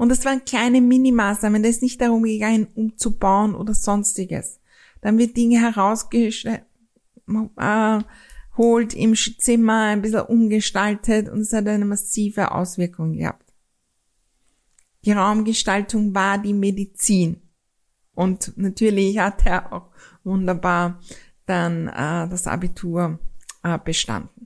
Und 0.00 0.08
das 0.08 0.24
waren 0.24 0.46
kleine 0.46 0.80
Minimaßnahmen, 0.80 1.62
da 1.62 1.68
ist 1.68 1.82
nicht 1.82 2.00
darum 2.00 2.22
gegangen, 2.22 2.68
umzubauen 2.74 3.54
oder 3.54 3.74
sonstiges. 3.74 4.58
Dann 5.02 5.18
wird 5.18 5.36
Dinge 5.36 5.60
herausgestellt, 5.60 6.64
äh, 7.58 7.98
im 8.96 9.14
Zimmer 9.14 9.82
ein 9.82 10.00
bisschen 10.00 10.22
umgestaltet 10.22 11.28
und 11.28 11.40
es 11.40 11.52
hat 11.52 11.68
eine 11.68 11.84
massive 11.84 12.50
Auswirkung 12.50 13.18
gehabt. 13.18 13.52
Die 15.04 15.12
Raumgestaltung 15.12 16.14
war 16.14 16.38
die 16.38 16.54
Medizin. 16.54 17.42
Und 18.14 18.56
natürlich 18.56 19.18
hat 19.18 19.44
er 19.44 19.70
auch 19.70 19.90
wunderbar 20.24 20.98
dann 21.44 21.88
äh, 21.88 22.26
das 22.26 22.46
Abitur 22.46 23.18
äh, 23.62 23.78
bestanden. 23.78 24.39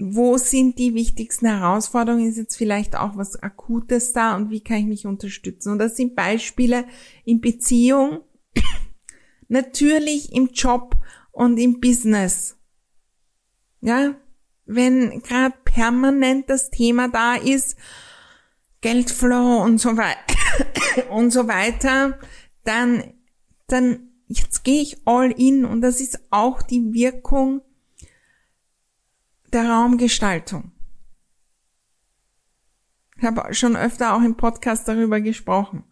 Wo 0.00 0.38
sind 0.38 0.78
die 0.78 0.94
wichtigsten 0.94 1.46
Herausforderungen? 1.46 2.28
Ist 2.28 2.36
jetzt 2.36 2.56
vielleicht 2.56 2.96
auch 2.96 3.16
was 3.16 3.42
Akutes 3.42 4.12
da 4.12 4.36
und 4.36 4.50
wie 4.50 4.60
kann 4.60 4.78
ich 4.78 4.86
mich 4.86 5.06
unterstützen? 5.06 5.72
Und 5.72 5.78
das 5.78 5.96
sind 5.96 6.14
Beispiele 6.14 6.84
in 7.24 7.40
Beziehung, 7.40 8.20
natürlich 9.48 10.32
im 10.32 10.48
Job 10.48 10.96
und 11.32 11.58
im 11.58 11.80
Business. 11.80 12.56
Ja, 13.80 14.14
wenn 14.66 15.22
gerade 15.22 15.54
permanent 15.64 16.50
das 16.50 16.70
Thema 16.70 17.08
da 17.08 17.34
ist, 17.34 17.76
Geldflow 18.80 19.62
und 19.62 19.78
so 19.78 19.96
weiter 19.96 21.10
und 21.10 21.30
so 21.30 21.48
weiter, 21.48 22.18
dann, 22.64 23.14
dann 23.66 24.10
jetzt 24.28 24.62
gehe 24.62 24.82
ich 24.82 24.98
all 25.06 25.32
in 25.32 25.64
und 25.64 25.80
das 25.80 26.00
ist 26.00 26.20
auch 26.30 26.62
die 26.62 26.92
Wirkung 26.92 27.62
der 29.52 29.68
Raumgestaltung. 29.68 30.72
Ich 33.16 33.24
habe 33.24 33.52
schon 33.54 33.76
öfter 33.76 34.14
auch 34.14 34.22
im 34.22 34.36
Podcast 34.36 34.86
darüber 34.86 35.20
gesprochen. 35.20 35.84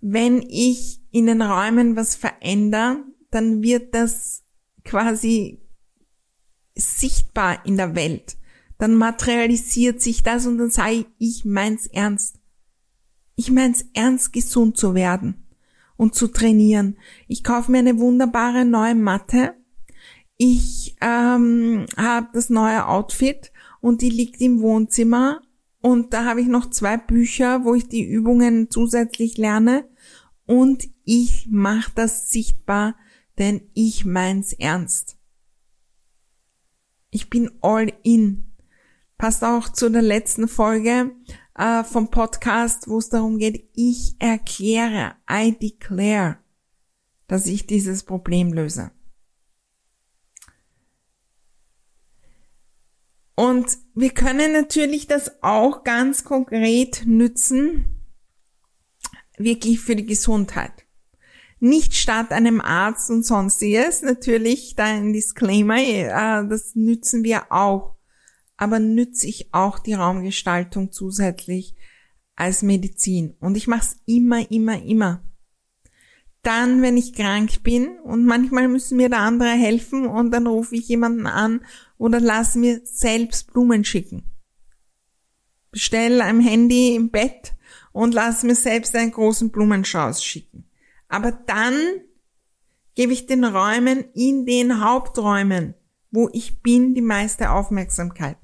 Wenn 0.00 0.42
ich 0.42 1.00
in 1.10 1.26
den 1.26 1.42
Räumen 1.42 1.96
was 1.96 2.16
verändere, 2.16 3.04
dann 3.30 3.62
wird 3.62 3.94
das 3.94 4.44
quasi 4.84 5.62
sichtbar 6.74 7.64
in 7.64 7.76
der 7.76 7.94
Welt 7.94 8.36
dann 8.78 8.94
materialisiert 8.94 10.02
sich 10.02 10.22
das 10.22 10.46
und 10.46 10.58
dann 10.58 10.70
sage 10.70 10.92
ich, 10.92 11.06
ich 11.18 11.44
meins 11.44 11.86
ernst. 11.86 12.38
Ich 13.34 13.50
meins 13.50 13.84
ernst, 13.94 14.32
gesund 14.32 14.76
zu 14.76 14.94
werden 14.94 15.46
und 15.96 16.14
zu 16.14 16.28
trainieren. 16.28 16.98
Ich 17.26 17.42
kaufe 17.44 17.70
mir 17.70 17.78
eine 17.78 17.98
wunderbare 17.98 18.64
neue 18.64 18.94
Matte. 18.94 19.54
Ich 20.36 20.96
ähm, 21.00 21.86
habe 21.96 22.28
das 22.32 22.50
neue 22.50 22.86
Outfit 22.86 23.52
und 23.80 24.02
die 24.02 24.10
liegt 24.10 24.40
im 24.40 24.60
Wohnzimmer 24.60 25.42
und 25.80 26.12
da 26.12 26.24
habe 26.24 26.40
ich 26.40 26.46
noch 26.46 26.70
zwei 26.70 26.96
Bücher, 26.96 27.64
wo 27.64 27.74
ich 27.74 27.88
die 27.88 28.04
Übungen 28.04 28.70
zusätzlich 28.70 29.38
lerne 29.38 29.88
und 30.46 30.88
ich 31.04 31.48
mache 31.50 31.92
das 31.94 32.30
sichtbar, 32.30 32.96
denn 33.38 33.62
ich 33.74 34.04
meins 34.04 34.52
ernst. 34.52 35.16
Ich 37.10 37.30
bin 37.30 37.50
all 37.62 37.92
in 38.02 38.46
Passt 39.18 39.42
auch 39.44 39.70
zu 39.70 39.90
der 39.90 40.02
letzten 40.02 40.46
Folge 40.46 41.12
äh, 41.54 41.84
vom 41.84 42.10
Podcast, 42.10 42.86
wo 42.86 42.98
es 42.98 43.08
darum 43.08 43.38
geht, 43.38 43.70
ich 43.74 44.14
erkläre, 44.18 45.14
I 45.30 45.56
declare, 45.58 46.36
dass 47.26 47.46
ich 47.46 47.66
dieses 47.66 48.02
Problem 48.02 48.52
löse. 48.52 48.90
Und 53.36 53.78
wir 53.94 54.10
können 54.10 54.52
natürlich 54.52 55.06
das 55.06 55.42
auch 55.42 55.84
ganz 55.84 56.24
konkret 56.24 57.04
nützen, 57.06 57.84
wirklich 59.38 59.80
für 59.80 59.94
die 59.94 60.06
Gesundheit. 60.06 60.72
Nicht 61.60 61.94
statt 61.94 62.32
einem 62.32 62.60
Arzt 62.60 63.10
und 63.10 63.24
sonstiges, 63.24 64.02
natürlich 64.02 64.74
da 64.74 64.84
ein 64.84 65.12
Disclaimer, 65.12 65.78
äh, 65.78 66.48
das 66.48 66.74
nützen 66.74 67.22
wir 67.22 67.52
auch 67.52 67.96
aber 68.56 68.78
nütze 68.78 69.26
ich 69.26 69.52
auch 69.52 69.78
die 69.78 69.94
Raumgestaltung 69.94 70.92
zusätzlich 70.92 71.74
als 72.34 72.62
Medizin. 72.62 73.34
Und 73.40 73.56
ich 73.56 73.66
mache 73.66 73.82
es 73.82 74.00
immer, 74.06 74.50
immer, 74.50 74.82
immer. 74.82 75.22
Dann, 76.46 76.80
wenn 76.80 76.96
ich 76.96 77.12
krank 77.12 77.64
bin 77.64 77.98
und 78.04 78.24
manchmal 78.24 78.68
müssen 78.68 78.98
mir 78.98 79.08
da 79.08 79.26
andere 79.26 79.50
helfen 79.50 80.06
und 80.06 80.30
dann 80.30 80.46
rufe 80.46 80.76
ich 80.76 80.86
jemanden 80.86 81.26
an 81.26 81.66
oder 81.98 82.20
lasse 82.20 82.60
mir 82.60 82.80
selbst 82.84 83.52
Blumen 83.52 83.84
schicken. 83.84 84.22
Bestell 85.72 86.20
am 86.20 86.38
Handy 86.38 86.94
im 86.94 87.10
Bett 87.10 87.56
und 87.90 88.14
lass 88.14 88.44
mir 88.44 88.54
selbst 88.54 88.94
einen 88.94 89.10
großen 89.10 89.50
Blumenstrauß 89.50 90.22
schicken. 90.22 90.70
Aber 91.08 91.32
dann 91.32 91.74
gebe 92.94 93.12
ich 93.12 93.26
den 93.26 93.44
Räumen 93.44 94.04
in 94.14 94.46
den 94.46 94.84
Haupträumen, 94.84 95.74
wo 96.12 96.30
ich 96.32 96.62
bin, 96.62 96.94
die 96.94 97.02
meiste 97.02 97.50
Aufmerksamkeit. 97.50 98.36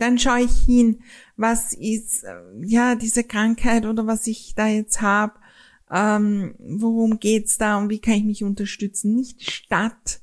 Dann 0.00 0.18
schaue 0.18 0.40
ich 0.40 0.64
hin, 0.64 1.00
was 1.36 1.74
ist 1.74 2.24
äh, 2.24 2.34
ja 2.64 2.96
diese 2.96 3.22
Krankheit 3.22 3.86
oder 3.86 4.08
was 4.08 4.26
ich 4.26 4.56
da 4.56 4.66
jetzt 4.66 5.00
habe, 5.00 5.38
ähm, 5.90 6.54
worum 6.58 7.18
geht's 7.18 7.58
da 7.58 7.78
und 7.78 7.90
wie 7.90 8.00
kann 8.00 8.14
ich 8.14 8.24
mich 8.24 8.44
unterstützen? 8.44 9.14
Nicht 9.14 9.50
statt 9.50 10.20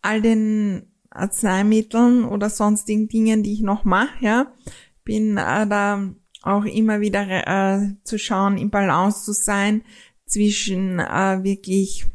all 0.00 0.20
den 0.20 0.92
Arzneimitteln 1.10 2.24
oder 2.24 2.50
sonstigen 2.50 3.08
Dingen, 3.08 3.42
die 3.42 3.52
ich 3.52 3.60
noch 3.60 3.84
mache, 3.84 4.16
ja, 4.20 4.52
bin 5.04 5.36
äh, 5.36 5.66
da 5.66 6.12
auch 6.42 6.64
immer 6.64 7.00
wieder 7.00 7.46
äh, 7.46 7.94
zu 8.02 8.18
schauen, 8.18 8.58
im 8.58 8.70
Balance 8.70 9.24
zu 9.24 9.32
sein 9.32 9.82
zwischen 10.26 10.98
äh, 10.98 11.44
wirklich 11.44 12.06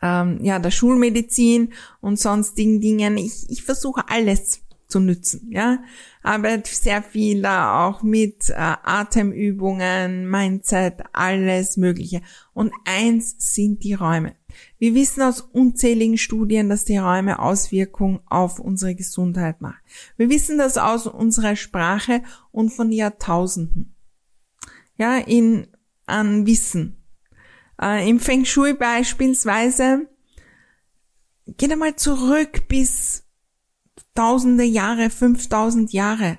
ähm, 0.00 0.38
ja 0.42 0.58
der 0.58 0.70
Schulmedizin 0.70 1.72
und 2.00 2.18
sonstigen 2.18 2.80
Dingen. 2.80 3.18
Ich, 3.18 3.48
ich 3.48 3.62
versuche 3.62 4.08
alles 4.08 4.62
zu 4.90 5.00
nützen. 5.00 5.48
Ja, 5.50 5.78
arbeitet 6.22 6.66
sehr 6.66 7.02
viel 7.02 7.46
auch 7.46 8.02
mit 8.02 8.50
äh, 8.50 8.54
Atemübungen, 8.56 10.28
Mindset, 10.28 11.02
alles 11.12 11.76
Mögliche. 11.76 12.22
Und 12.52 12.72
eins 12.84 13.36
sind 13.38 13.84
die 13.84 13.94
Räume. 13.94 14.34
Wir 14.78 14.94
wissen 14.94 15.22
aus 15.22 15.40
unzähligen 15.40 16.18
Studien, 16.18 16.68
dass 16.68 16.84
die 16.84 16.98
Räume 16.98 17.38
Auswirkungen 17.38 18.20
auf 18.26 18.58
unsere 18.58 18.94
Gesundheit 18.94 19.60
machen. 19.60 19.80
Wir 20.16 20.28
wissen 20.28 20.58
das 20.58 20.76
aus 20.76 21.06
unserer 21.06 21.56
Sprache 21.56 22.22
und 22.50 22.70
von 22.70 22.92
Jahrtausenden. 22.92 23.94
Ja, 24.96 25.18
in 25.18 25.68
an 26.06 26.46
Wissen. 26.46 26.96
Äh, 27.80 28.08
Im 28.08 28.20
Feng 28.20 28.44
Shui 28.44 28.74
beispielsweise 28.74 30.08
geht 31.46 31.72
einmal 31.72 31.96
zurück 31.96 32.68
bis 32.68 33.24
tausende 34.14 34.64
Jahre, 34.64 35.10
5000 35.10 35.92
Jahre. 35.92 36.38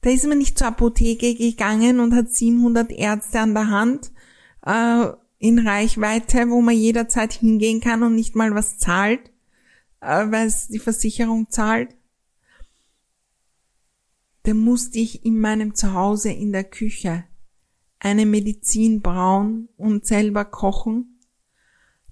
Da 0.00 0.10
ist 0.10 0.26
man 0.26 0.38
nicht 0.38 0.58
zur 0.58 0.68
Apotheke 0.68 1.34
gegangen 1.34 2.00
und 2.00 2.14
hat 2.14 2.32
700 2.32 2.90
Ärzte 2.90 3.40
an 3.40 3.54
der 3.54 3.68
Hand 3.68 4.12
äh, 4.66 5.06
in 5.38 5.60
Reichweite, 5.60 6.50
wo 6.50 6.60
man 6.60 6.76
jederzeit 6.76 7.32
hingehen 7.32 7.80
kann 7.80 8.02
und 8.02 8.14
nicht 8.14 8.34
mal 8.34 8.54
was 8.54 8.78
zahlt, 8.78 9.30
äh, 10.00 10.30
weil 10.30 10.48
es 10.48 10.68
die 10.68 10.80
Versicherung 10.80 11.50
zahlt. 11.50 11.94
Da 14.42 14.54
musste 14.54 14.98
ich 14.98 15.24
in 15.24 15.38
meinem 15.38 15.74
Zuhause 15.76 16.32
in 16.32 16.52
der 16.52 16.64
Küche 16.64 17.24
eine 18.00 18.26
Medizin 18.26 19.00
brauen 19.00 19.68
und 19.76 20.04
selber 20.04 20.44
kochen, 20.44 21.20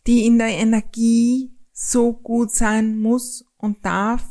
die 0.06 0.26
in 0.26 0.38
der 0.38 0.56
Energie 0.56 1.50
so 1.72 2.12
gut 2.12 2.52
sein 2.52 3.00
muss 3.00 3.49
und 3.60 3.84
darf, 3.84 4.24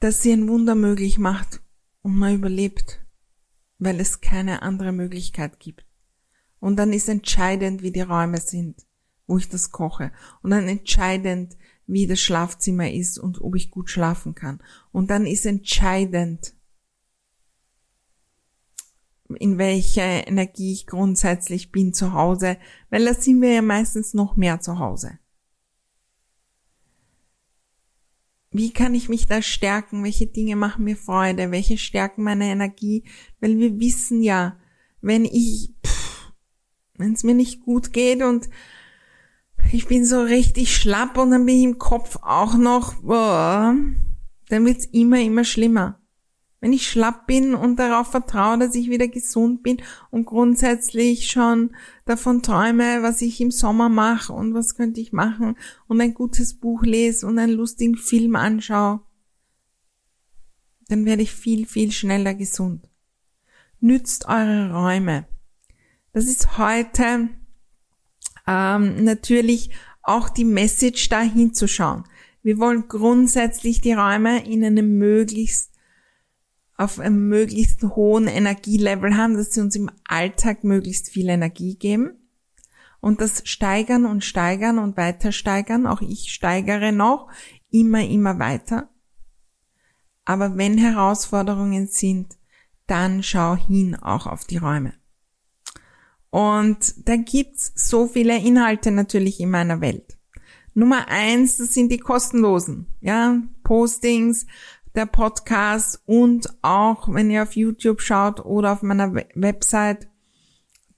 dass 0.00 0.22
sie 0.22 0.32
ein 0.32 0.48
Wunder 0.48 0.74
möglich 0.74 1.18
macht 1.18 1.62
und 2.02 2.16
man 2.16 2.34
überlebt, 2.34 3.04
weil 3.78 4.00
es 4.00 4.20
keine 4.20 4.62
andere 4.62 4.92
Möglichkeit 4.92 5.60
gibt. 5.60 5.84
Und 6.58 6.76
dann 6.76 6.92
ist 6.92 7.08
entscheidend, 7.08 7.82
wie 7.82 7.92
die 7.92 8.00
Räume 8.00 8.38
sind, 8.38 8.86
wo 9.26 9.38
ich 9.38 9.48
das 9.48 9.70
koche. 9.70 10.12
Und 10.42 10.50
dann 10.50 10.68
entscheidend, 10.68 11.56
wie 11.86 12.06
das 12.06 12.20
Schlafzimmer 12.20 12.90
ist 12.90 13.18
und 13.18 13.40
ob 13.40 13.56
ich 13.56 13.70
gut 13.70 13.90
schlafen 13.90 14.34
kann. 14.34 14.62
Und 14.92 15.10
dann 15.10 15.26
ist 15.26 15.46
entscheidend, 15.46 16.54
in 19.38 19.58
welcher 19.58 20.26
Energie 20.26 20.72
ich 20.72 20.86
grundsätzlich 20.86 21.72
bin 21.72 21.94
zu 21.94 22.12
Hause, 22.12 22.58
weil 22.90 23.04
da 23.04 23.14
sind 23.14 23.40
wir 23.40 23.52
ja 23.52 23.62
meistens 23.62 24.12
noch 24.12 24.36
mehr 24.36 24.60
zu 24.60 24.78
Hause. 24.78 25.19
Wie 28.52 28.72
kann 28.72 28.94
ich 28.94 29.08
mich 29.08 29.26
da 29.26 29.42
stärken? 29.42 30.02
Welche 30.02 30.26
Dinge 30.26 30.56
machen 30.56 30.84
mir 30.84 30.96
Freude? 30.96 31.52
Welche 31.52 31.78
stärken 31.78 32.24
meine 32.24 32.46
Energie? 32.46 33.04
Weil 33.40 33.58
wir 33.58 33.78
wissen 33.78 34.22
ja, 34.22 34.58
wenn 35.00 35.24
ich, 35.24 35.72
wenn 36.96 37.12
es 37.12 37.22
mir 37.22 37.34
nicht 37.34 37.60
gut 37.60 37.92
geht 37.92 38.22
und 38.22 38.50
ich 39.72 39.86
bin 39.86 40.04
so 40.04 40.20
richtig 40.22 40.74
schlapp 40.74 41.16
und 41.16 41.30
dann 41.30 41.46
bin 41.46 41.56
ich 41.56 41.64
im 41.64 41.78
Kopf 41.78 42.18
auch 42.22 42.56
noch, 42.56 42.94
boah, 43.02 43.76
dann 44.48 44.66
wird's 44.66 44.86
immer, 44.86 45.20
immer 45.20 45.44
schlimmer. 45.44 45.99
Wenn 46.60 46.74
ich 46.74 46.88
schlapp 46.88 47.26
bin 47.26 47.54
und 47.54 47.76
darauf 47.76 48.10
vertraue, 48.10 48.58
dass 48.58 48.74
ich 48.74 48.90
wieder 48.90 49.08
gesund 49.08 49.62
bin 49.62 49.80
und 50.10 50.26
grundsätzlich 50.26 51.30
schon 51.30 51.74
davon 52.04 52.42
träume, 52.42 53.02
was 53.02 53.22
ich 53.22 53.40
im 53.40 53.50
Sommer 53.50 53.88
mache 53.88 54.34
und 54.34 54.52
was 54.52 54.74
könnte 54.74 55.00
ich 55.00 55.12
machen 55.12 55.56
und 55.88 56.00
ein 56.00 56.12
gutes 56.12 56.54
Buch 56.54 56.82
lese 56.82 57.26
und 57.26 57.38
einen 57.38 57.54
lustigen 57.54 57.96
Film 57.96 58.36
anschaue, 58.36 59.00
dann 60.88 61.06
werde 61.06 61.22
ich 61.22 61.32
viel, 61.32 61.66
viel 61.66 61.92
schneller 61.92 62.34
gesund. 62.34 62.90
Nützt 63.80 64.26
eure 64.28 64.72
Räume. 64.74 65.26
Das 66.12 66.26
ist 66.26 66.58
heute 66.58 67.30
ähm, 68.46 69.04
natürlich 69.04 69.70
auch 70.02 70.28
die 70.28 70.44
Message 70.44 71.08
da 71.08 71.20
hinzuschauen. 71.20 72.04
Wir 72.42 72.58
wollen 72.58 72.88
grundsätzlich 72.88 73.80
die 73.80 73.92
Räume 73.92 74.44
in 74.46 74.64
einem 74.64 74.98
möglichst 74.98 75.69
auf 76.80 76.98
einem 76.98 77.28
möglichst 77.28 77.82
hohen 77.82 78.26
Energielevel 78.26 79.14
haben, 79.14 79.36
dass 79.36 79.52
sie 79.52 79.60
uns 79.60 79.76
im 79.76 79.90
Alltag 80.08 80.64
möglichst 80.64 81.10
viel 81.10 81.28
Energie 81.28 81.76
geben. 81.76 82.12
Und 83.00 83.20
das 83.20 83.42
steigern 83.44 84.06
und 84.06 84.24
steigern 84.24 84.78
und 84.78 84.96
weiter 84.96 85.30
steigern. 85.30 85.86
Auch 85.86 86.00
ich 86.00 86.32
steigere 86.32 86.90
noch 86.90 87.28
immer, 87.70 88.02
immer 88.02 88.38
weiter. 88.38 88.88
Aber 90.24 90.56
wenn 90.56 90.78
Herausforderungen 90.78 91.86
sind, 91.86 92.38
dann 92.86 93.22
schau 93.22 93.56
hin 93.56 93.94
auch 93.96 94.26
auf 94.26 94.44
die 94.44 94.56
Räume. 94.56 94.94
Und 96.30 97.06
da 97.06 97.16
gibt's 97.16 97.72
so 97.74 98.06
viele 98.06 98.38
Inhalte 98.38 98.90
natürlich 98.90 99.38
in 99.40 99.50
meiner 99.50 99.82
Welt. 99.82 100.16
Nummer 100.72 101.08
eins, 101.08 101.58
das 101.58 101.74
sind 101.74 101.90
die 101.90 101.98
kostenlosen, 101.98 102.86
ja, 103.00 103.42
Postings, 103.64 104.46
der 104.94 105.06
Podcast 105.06 106.02
und 106.06 106.48
auch, 106.62 107.12
wenn 107.12 107.30
ihr 107.30 107.42
auf 107.42 107.54
YouTube 107.56 108.00
schaut 108.00 108.44
oder 108.44 108.72
auf 108.72 108.82
meiner 108.82 109.14
Website, 109.34 110.08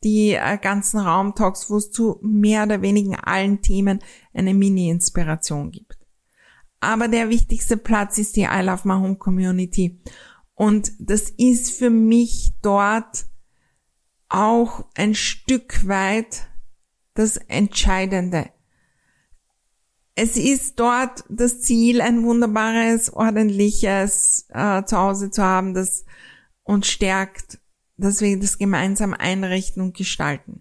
die 0.03 0.33
äh, 0.33 0.59
ganzen 0.59 1.01
Raumtalks, 1.01 1.71
wo 1.71 1.77
es 1.77 1.91
zu 1.91 2.19
mehr 2.23 2.65
oder 2.65 2.83
weniger 2.83 3.27
allen 3.27 3.63
Themen 3.63 4.01
eine 4.35 4.55
Mini-Inspiration 4.55 5.71
gibt. 5.71 5.99
Aber 6.81 7.07
der 7.07 7.29
wichtigste 7.29 7.77
Platz 7.77 8.19
ist 8.19 8.35
die 8.37 8.43
I 8.43 8.61
Love 8.63 8.89
My 8.89 8.95
Home 8.95 9.17
Community. 9.17 10.01
Und 10.55 10.93
das 10.99 11.31
ist 11.31 11.71
für 11.71 11.91
mich 11.91 12.55
dort 12.61 13.27
auch 14.29 14.87
ein 14.97 15.15
Stück 15.15 15.87
weit 15.87 16.49
das 17.15 17.37
Entscheidende. 17.37 18.51
Es 20.15 20.37
ist 20.37 20.79
dort 20.79 21.25
das 21.29 21.63
Ziel, 21.63 22.01
ein 22.01 22.23
wunderbares, 22.23 23.13
ordentliches 23.13 24.47
äh, 24.51 24.85
Zuhause 24.85 25.31
zu 25.31 25.43
haben, 25.43 25.73
das 25.73 26.05
uns 26.65 26.89
stärkt, 26.89 27.59
dass 27.97 28.21
wir 28.21 28.39
das 28.39 28.59
gemeinsam 28.59 29.15
einrichten 29.15 29.83
und 29.83 29.97
gestalten. 29.97 30.61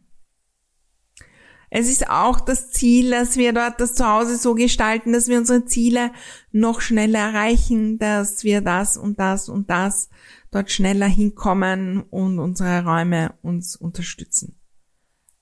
Es 1.74 1.90
ist 1.90 2.10
auch 2.10 2.42
das 2.42 2.70
Ziel, 2.72 3.12
dass 3.12 3.38
wir 3.38 3.54
dort 3.54 3.80
das 3.80 3.96
Zuhause 3.96 4.38
so 4.38 4.56
gestalten, 4.56 5.14
dass 5.14 5.30
wir 5.30 5.38
unsere 5.38 5.64
Ziele 5.66 6.12
noch 6.52 6.82
schneller 6.82 7.20
erreichen, 7.20 7.98
dass 7.98 8.44
wir 8.44 8.60
das 8.60 8.98
und 8.98 9.20
das 9.20 9.48
und 9.48 9.70
das 9.70 10.10
dort 10.52 10.70
schneller 10.70 11.08
hinkommen 11.08 12.02
und 12.02 12.40
unsere 12.40 12.84
Räume 12.84 13.36
uns 13.42 13.78
unterstützen. 13.78 14.60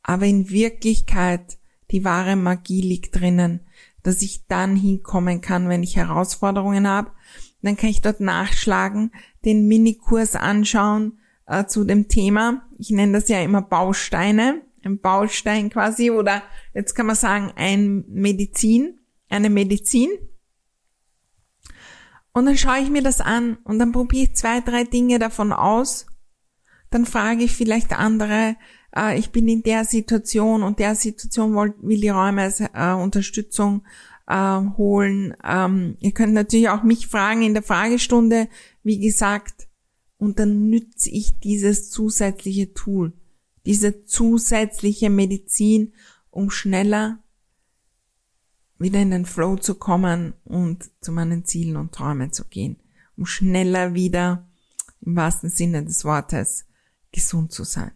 Aber 0.04 0.28
in 0.28 0.52
Wirklichkeit, 0.52 1.58
die 1.90 2.06
wahre 2.06 2.36
Magie 2.36 2.82
liegt 2.82 3.20
drinnen, 3.20 3.62
dass 4.10 4.24
ich 4.24 4.48
dann 4.48 4.76
hinkommen 4.76 5.40
kann, 5.40 5.70
wenn 5.70 5.84
ich 5.84 5.96
Herausforderungen 5.96 6.88
habe. 6.88 7.12
Dann 7.62 7.78
kann 7.78 7.92
ich 7.92 8.02
dort 8.02 8.22
nachschlagen, 8.22 9.12
den 9.46 9.68
Minikurs 9.68 10.36
anschauen 10.36 11.20
äh, 11.46 11.66
zu 11.66 11.84
dem 11.84 12.08
Thema. 12.08 12.68
Ich 12.80 12.90
nenne 12.90 13.14
das 13.14 13.30
ja 13.30 13.40
immer 13.40 13.62
Bausteine, 13.62 14.64
ein 14.84 15.00
Baustein 15.00 15.70
quasi 15.70 16.10
oder 16.10 16.42
jetzt 16.74 16.96
kann 16.96 17.06
man 17.06 17.16
sagen 17.16 17.54
ein 17.56 18.04
Medizin, 18.08 19.00
eine 19.30 19.52
Medizin. 19.52 20.10
Und 22.34 22.48
dann 22.48 22.58
schaue 22.58 22.80
ich 22.80 22.90
mir 22.90 23.04
das 23.04 23.22
an 23.22 23.60
und 23.64 23.78
dann 23.78 23.92
probiere 23.92 24.24
ich 24.24 24.36
zwei, 24.36 24.60
drei 24.60 24.86
Dinge 24.86 25.20
davon 25.20 25.54
aus. 25.54 26.08
Dann 26.90 27.06
frage 27.06 27.44
ich 27.44 27.52
vielleicht 27.52 27.94
andere, 27.94 28.56
äh, 28.96 29.18
ich 29.18 29.32
bin 29.32 29.48
in 29.48 29.64
der 29.64 29.86
Situation 29.86 30.64
und 30.64 30.80
der 30.80 30.96
Situation 30.96 31.54
will, 31.54 31.74
will 31.82 32.02
die 32.02 32.10
Räume 32.10 32.54
äh, 32.74 32.94
Unterstützung 32.94 33.84
äh, 34.28 34.60
holen. 34.78 35.36
Ähm, 35.44 35.98
ihr 36.00 36.12
könnt 36.12 36.34
natürlich 36.34 36.70
auch 36.70 36.84
mich 36.84 37.08
fragen 37.08 37.42
in 37.42 37.54
der 37.54 37.64
Fragestunde, 37.64 38.48
wie 38.84 39.00
gesagt, 39.00 39.68
und 40.18 40.40
dann 40.40 40.70
nütze 40.70 41.10
ich 41.10 41.40
dieses 41.40 41.90
zusätzliche 41.92 42.74
Tool, 42.74 43.14
diese 43.66 44.04
zusätzliche 44.04 45.10
Medizin, 45.10 45.94
um 46.30 46.52
schneller 46.52 47.20
wieder 48.78 49.00
in 49.02 49.12
den 49.12 49.26
Flow 49.26 49.58
zu 49.58 49.76
kommen 49.76 50.34
und 50.46 50.90
zu 51.02 51.12
meinen 51.12 51.46
Zielen 51.46 51.76
und 51.76 51.94
Träumen 51.94 52.32
zu 52.32 52.46
gehen, 52.46 52.78
um 53.18 53.26
schneller 53.26 53.94
wieder 53.94 54.48
im 55.02 55.16
wahrsten 55.16 55.50
Sinne 55.50 55.84
des 55.84 56.06
Wortes 56.06 56.66
gesund 57.12 57.52
zu 57.52 57.64
sein. 57.64 57.92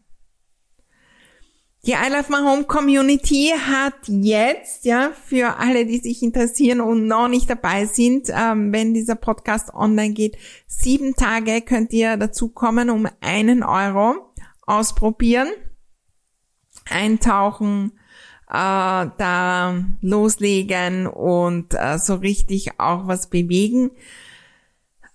Die 1.85 1.91
I 1.91 2.09
Love 2.09 2.31
My 2.31 2.37
Home 2.37 2.63
Community 2.63 3.51
hat 3.59 4.07
jetzt, 4.07 4.85
ja, 4.85 5.11
für 5.25 5.57
alle, 5.57 5.85
die 5.85 5.97
sich 5.97 6.23
interessieren 6.23 6.79
und 6.79 7.07
noch 7.07 7.27
nicht 7.27 7.49
dabei 7.49 7.87
sind, 7.87 8.29
ähm, 8.29 8.71
wenn 8.71 8.93
dieser 8.93 9.15
Podcast 9.15 9.73
online 9.73 10.13
geht, 10.13 10.37
sieben 10.65 11.13
Tage 11.15 11.59
könnt 11.59 11.91
ihr 11.91 12.15
dazu 12.15 12.47
kommen, 12.47 12.89
um 12.89 13.05
einen 13.19 13.63
Euro 13.63 14.15
ausprobieren, 14.65 15.49
eintauchen, 16.89 17.91
äh, 18.47 18.53
da 19.17 19.83
loslegen 19.99 21.07
und 21.07 21.73
äh, 21.73 21.99
so 21.99 22.15
richtig 22.15 22.79
auch 22.79 23.07
was 23.07 23.29
bewegen. 23.29 23.91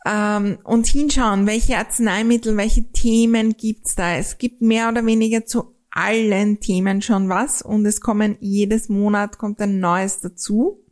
Ähm, 0.04 0.58
und 0.64 0.86
hinschauen, 0.86 1.46
welche 1.46 1.78
Arzneimittel, 1.78 2.58
welche 2.58 2.92
Themen 2.92 3.56
gibt's 3.56 3.94
da. 3.94 4.16
Es 4.16 4.36
gibt 4.36 4.60
mehr 4.60 4.90
oder 4.90 5.06
weniger 5.06 5.46
zu 5.46 5.77
allen 5.90 6.60
Themen 6.60 7.02
schon 7.02 7.28
was 7.28 7.62
und 7.62 7.86
es 7.86 8.00
kommen 8.00 8.36
jedes 8.40 8.88
Monat 8.88 9.38
kommt 9.38 9.60
ein 9.60 9.80
neues 9.80 10.20
dazu. 10.20 10.84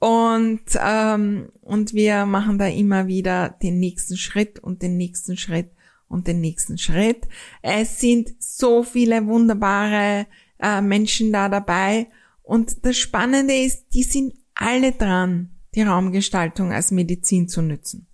Und, 0.00 0.62
ähm, 0.80 1.50
und 1.60 1.92
wir 1.92 2.24
machen 2.24 2.58
da 2.58 2.66
immer 2.66 3.08
wieder 3.08 3.50
den 3.62 3.80
nächsten 3.80 4.16
Schritt 4.16 4.60
und 4.60 4.82
den 4.82 4.96
nächsten 4.96 5.36
Schritt 5.36 5.72
und 6.06 6.26
den 6.26 6.40
nächsten 6.40 6.78
Schritt. 6.78 7.26
Es 7.62 7.98
sind 8.00 8.30
so 8.38 8.82
viele 8.82 9.26
wunderbare 9.26 10.26
äh, 10.60 10.80
Menschen 10.80 11.32
da 11.32 11.48
dabei. 11.48 12.08
Und 12.42 12.84
das 12.86 12.96
Spannende 12.96 13.54
ist, 13.54 13.88
die 13.92 14.04
sind 14.04 14.34
alle 14.54 14.92
dran, 14.92 15.58
die 15.74 15.82
Raumgestaltung 15.82 16.72
als 16.72 16.90
Medizin 16.90 17.48
zu 17.48 17.60
nützen. 17.60 18.06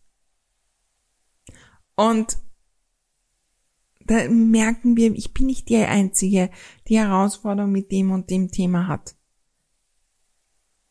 Und 1.95 2.39
da 4.07 4.29
merken 4.29 4.97
wir, 4.97 5.13
ich 5.15 5.33
bin 5.33 5.47
nicht 5.47 5.69
die 5.69 5.77
Einzige, 5.77 6.51
die 6.89 6.99
Herausforderung 6.99 7.73
mit 7.73 7.91
dem 7.91 8.11
und 8.11 8.31
dem 8.31 8.51
Thema 8.51 8.87
hat. 8.87 9.15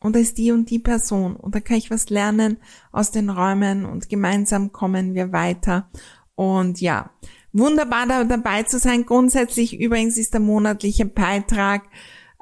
Und 0.00 0.16
da 0.16 0.20
ist 0.20 0.36
die 0.36 0.52
und 0.52 0.68
die 0.68 0.80
Person. 0.80 1.34
Und 1.34 1.54
da 1.54 1.60
kann 1.60 1.78
ich 1.78 1.90
was 1.90 2.10
lernen 2.10 2.58
aus 2.92 3.10
den 3.10 3.30
Räumen 3.30 3.86
und 3.86 4.10
gemeinsam 4.10 4.70
kommen 4.70 5.14
wir 5.14 5.32
weiter. 5.32 5.88
Und 6.34 6.80
ja, 6.80 7.10
wunderbar 7.52 8.06
da 8.06 8.24
dabei 8.24 8.64
zu 8.64 8.78
sein. 8.78 9.06
Grundsätzlich 9.06 9.80
übrigens 9.80 10.18
ist 10.18 10.34
der 10.34 10.40
monatliche 10.40 11.06
Beitrag 11.06 11.84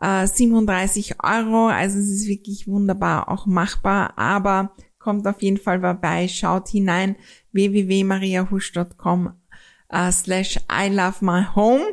äh, 0.00 0.26
37 0.26 1.22
Euro. 1.22 1.68
Also 1.68 1.98
es 1.98 2.08
ist 2.08 2.26
wirklich 2.26 2.66
wunderbar 2.66 3.28
auch 3.28 3.46
machbar. 3.46 4.18
Aber 4.18 4.74
kommt 4.98 5.26
auf 5.28 5.40
jeden 5.42 5.58
Fall 5.58 5.80
vorbei. 5.80 6.26
Schaut 6.26 6.68
hinein 6.68 7.14
www.mariahusch.com 7.52 9.41
äh, 9.92 10.10
slash 10.10 10.58
I 10.70 10.88
love 10.88 11.24
my 11.24 11.44
home, 11.54 11.84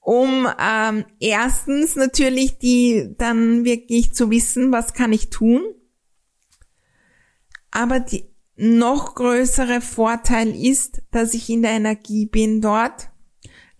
um 0.00 0.48
ähm, 0.58 1.04
erstens 1.20 1.96
natürlich 1.96 2.58
die 2.58 3.14
dann 3.18 3.64
wirklich 3.64 4.12
zu 4.12 4.30
wissen, 4.30 4.72
was 4.72 4.94
kann 4.94 5.12
ich 5.12 5.30
tun. 5.30 5.62
Aber 7.70 8.00
die 8.00 8.24
noch 8.56 9.14
größere 9.14 9.80
Vorteil 9.80 10.54
ist, 10.54 11.02
dass 11.10 11.34
ich 11.34 11.48
in 11.50 11.62
der 11.62 11.72
Energie 11.72 12.26
bin 12.26 12.60
dort 12.60 13.10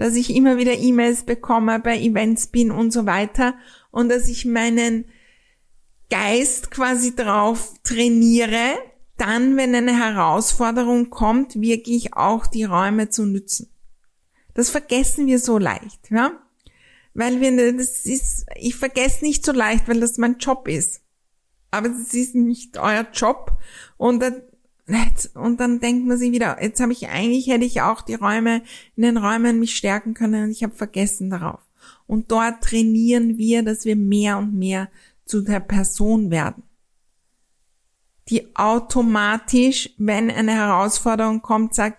dass 0.01 0.17
ich 0.17 0.35
immer 0.35 0.57
wieder 0.57 0.79
E-Mails 0.79 1.25
bekomme, 1.25 1.79
bei 1.79 1.99
Events 1.99 2.47
bin 2.47 2.71
und 2.71 2.91
so 2.91 3.05
weiter 3.05 3.55
und 3.91 4.09
dass 4.09 4.29
ich 4.29 4.47
meinen 4.47 5.05
Geist 6.09 6.71
quasi 6.71 7.15
drauf 7.15 7.75
trainiere, 7.85 8.79
dann, 9.21 9.57
wenn 9.57 9.75
eine 9.75 9.97
Herausforderung 9.97 11.11
kommt, 11.11 11.61
wirklich 11.61 12.15
auch 12.15 12.47
die 12.47 12.65
Räume 12.65 13.11
zu 13.11 13.27
nützen. 13.27 13.69
Das 14.55 14.71
vergessen 14.71 15.27
wir 15.27 15.39
so 15.39 15.59
leicht, 15.59 16.11
ja? 16.11 16.33
Weil 17.13 17.41
wir, 17.41 17.77
das 17.77 18.07
ist, 18.07 18.47
ich 18.57 18.77
vergesse 18.77 19.25
nicht 19.25 19.45
so 19.45 19.53
leicht, 19.53 19.89
weil 19.89 20.01
das 20.01 20.17
mein 20.17 20.39
Job 20.39 20.69
ist. 20.69 21.03
Aber 21.71 21.89
es 21.89 22.15
ist 22.15 22.35
nicht 22.35 22.79
euer 22.79 23.07
Job. 23.13 23.59
Und 23.97 24.23
dann, 24.23 24.43
und 25.35 25.61
dann 25.61 25.81
denkt 25.81 26.07
man 26.07 26.17
sich 26.17 26.33
wieder, 26.33 26.63
jetzt 26.63 26.81
habe 26.81 26.93
ich 26.93 27.09
eigentlich, 27.09 27.49
hätte 27.49 27.65
ich 27.65 27.83
auch 27.83 28.03
die 28.03 28.15
Räume, 28.15 28.63
in 28.97 29.03
den 29.03 29.17
Räumen 29.17 29.59
mich 29.59 29.77
stärken 29.77 30.15
können 30.15 30.45
und 30.45 30.51
ich 30.51 30.63
habe 30.63 30.75
vergessen 30.75 31.31
darauf. 31.31 31.61
Und 32.07 32.31
dort 32.31 32.63
trainieren 32.63 33.39
wir, 33.39 33.63
dass 33.63 33.85
wir 33.85 33.97
mehr 33.97 34.39
und 34.39 34.55
mehr 34.55 34.89
zu 35.27 35.43
der 35.43 35.61
Person 35.61 36.31
werden 36.31 36.63
die 38.31 38.55
automatisch, 38.57 39.91
wenn 39.99 40.31
eine 40.31 40.55
Herausforderung 40.55 41.43
kommt, 41.43 41.75
sagt, 41.75 41.99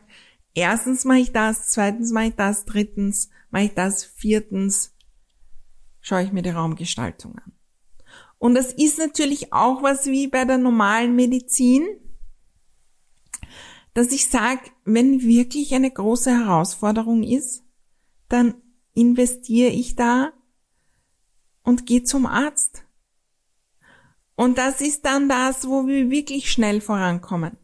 erstens 0.53 1.05
mache 1.05 1.19
ich 1.19 1.31
das, 1.31 1.67
zweitens 1.67 2.11
mache 2.11 2.27
ich 2.27 2.35
das, 2.35 2.65
drittens 2.65 3.29
mache 3.49 3.65
ich 3.65 3.73
das, 3.73 4.05
viertens 4.05 4.93
schaue 5.99 6.23
ich 6.23 6.31
mir 6.31 6.41
die 6.41 6.49
Raumgestaltung 6.49 7.37
an. 7.37 7.51
Und 8.39 8.55
das 8.55 8.73
ist 8.73 8.97
natürlich 8.97 9.53
auch 9.53 9.83
was 9.83 10.07
wie 10.07 10.27
bei 10.27 10.45
der 10.45 10.57
normalen 10.57 11.15
Medizin, 11.15 11.85
dass 13.93 14.11
ich 14.11 14.29
sage, 14.29 14.61
wenn 14.83 15.21
wirklich 15.21 15.75
eine 15.75 15.91
große 15.91 16.31
Herausforderung 16.31 17.23
ist, 17.23 17.63
dann 18.29 18.55
investiere 18.93 19.69
ich 19.69 19.95
da 19.95 20.33
und 21.61 21.85
gehe 21.85 22.03
zum 22.03 22.25
Arzt. 22.25 22.83
Und 24.35 24.57
das 24.57 24.81
ist 24.81 25.05
dann 25.05 25.29
das, 25.29 25.67
wo 25.67 25.87
wir 25.87 26.09
wirklich 26.09 26.51
schnell 26.51 26.81
vorankommen. 26.81 27.57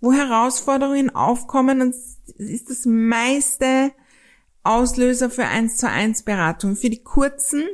Wo 0.00 0.12
Herausforderungen 0.12 1.10
aufkommen 1.10 1.80
und 1.80 1.94
ist 2.38 2.70
das 2.70 2.86
meiste 2.86 3.92
Auslöser 4.62 5.30
für 5.30 5.46
eins 5.46 5.76
zu 5.76 5.88
eins 5.88 6.22
Beratung. 6.22 6.76
Für 6.76 6.90
die 6.90 7.02
kurzen 7.02 7.64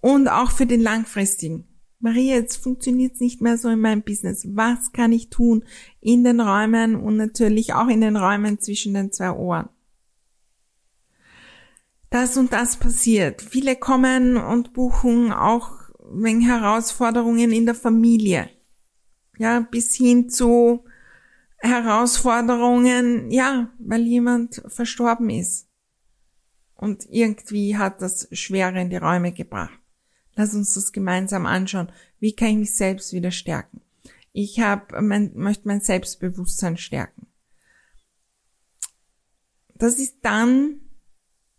und 0.00 0.28
auch 0.28 0.50
für 0.50 0.66
den 0.66 0.80
langfristigen. 0.80 1.66
Maria, 2.02 2.34
jetzt 2.34 2.56
funktioniert 2.56 3.14
es 3.14 3.20
nicht 3.20 3.40
mehr 3.40 3.56
so 3.56 3.68
in 3.68 3.78
meinem 3.78 4.02
Business. 4.02 4.44
Was 4.56 4.90
kann 4.90 5.12
ich 5.12 5.30
tun 5.30 5.64
in 6.00 6.24
den 6.24 6.40
Räumen 6.40 6.96
und 6.96 7.16
natürlich 7.16 7.74
auch 7.74 7.86
in 7.86 8.00
den 8.00 8.16
Räumen 8.16 8.58
zwischen 8.58 8.94
den 8.94 9.12
zwei 9.12 9.30
Ohren? 9.30 9.68
Das 12.10 12.36
und 12.36 12.52
das 12.52 12.76
passiert. 12.76 13.40
Viele 13.40 13.76
kommen 13.76 14.36
und 14.36 14.72
buchen 14.72 15.32
auch 15.32 15.81
wegen 16.12 16.40
Herausforderungen 16.40 17.52
in 17.52 17.66
der 17.66 17.74
Familie. 17.74 18.50
Ja, 19.38 19.60
bis 19.60 19.94
hin 19.94 20.28
zu 20.28 20.84
Herausforderungen, 21.58 23.30
ja, 23.30 23.72
weil 23.78 24.02
jemand 24.02 24.62
verstorben 24.66 25.30
ist. 25.30 25.68
Und 26.74 27.06
irgendwie 27.08 27.76
hat 27.76 28.02
das 28.02 28.28
Schwere 28.32 28.80
in 28.80 28.90
die 28.90 28.96
Räume 28.96 29.32
gebracht. 29.32 29.78
Lass 30.34 30.54
uns 30.54 30.74
das 30.74 30.92
gemeinsam 30.92 31.46
anschauen. 31.46 31.92
Wie 32.18 32.34
kann 32.34 32.48
ich 32.48 32.56
mich 32.56 32.74
selbst 32.74 33.12
wieder 33.12 33.30
stärken? 33.30 33.80
Ich 34.32 34.60
hab, 34.60 34.92
mein, 35.00 35.32
möchte 35.34 35.68
mein 35.68 35.80
Selbstbewusstsein 35.80 36.76
stärken. 36.76 37.26
Das 39.74 39.98
ist 39.98 40.16
dann 40.22 40.80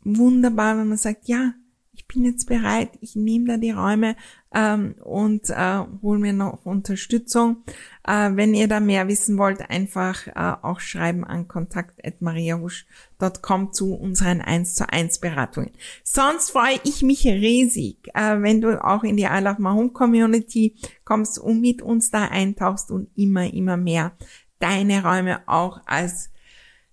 wunderbar, 0.01 0.77
wenn 0.77 0.87
man 0.87 0.97
sagt, 0.97 1.27
ja, 1.27 1.53
ich 1.95 2.07
bin 2.07 2.25
jetzt 2.25 2.47
bereit, 2.47 2.89
ich 3.01 3.15
nehme 3.15 3.45
da 3.45 3.57
die 3.57 3.69
Räume 3.69 4.15
ähm, 4.53 4.95
und 5.03 5.51
äh, 5.51 5.83
hole 6.01 6.17
mir 6.19 6.33
noch 6.33 6.65
Unterstützung. 6.65 7.57
Äh, 8.05 8.31
wenn 8.33 8.55
ihr 8.55 8.67
da 8.67 8.79
mehr 8.79 9.07
wissen 9.07 9.37
wollt, 9.37 9.69
einfach 9.69 10.25
äh, 10.27 10.55
auch 10.63 10.79
schreiben 10.79 11.23
an 11.23 11.47
kontakt.mariahusch.com 11.47 13.73
zu 13.73 13.93
unseren 13.93 14.41
1 14.41 14.73
zu 14.73 14.91
1 14.91 15.19
Beratungen. 15.19 15.69
Sonst 16.03 16.49
freue 16.49 16.79
ich 16.83 17.03
mich 17.03 17.25
riesig, 17.25 18.09
äh, 18.15 18.41
wenn 18.41 18.61
du 18.61 18.83
auch 18.83 19.03
in 19.03 19.15
die 19.15 19.23
I 19.23 19.39
Love 19.39 19.61
My 19.61 19.69
Home 19.69 19.91
Community 19.91 20.75
kommst 21.05 21.37
und 21.37 21.61
mit 21.61 21.83
uns 21.83 22.09
da 22.09 22.27
eintauchst 22.27 22.89
und 22.89 23.09
immer, 23.15 23.53
immer 23.53 23.77
mehr 23.77 24.17
deine 24.57 25.03
Räume 25.03 25.47
auch 25.47 25.81
als 25.85 26.31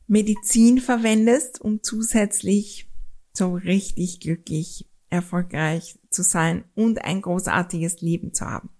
Medizin 0.06 0.78
verwendest, 0.78 1.58
um 1.60 1.82
zusätzlich 1.82 2.86
so 3.32 3.54
richtig 3.54 4.20
glücklich 4.20 4.89
erfolgreich 5.10 5.98
zu 6.08 6.22
sein 6.22 6.64
und 6.74 7.04
ein 7.04 7.20
großartiges 7.20 8.00
Leben 8.00 8.32
zu 8.32 8.46
haben. 8.46 8.70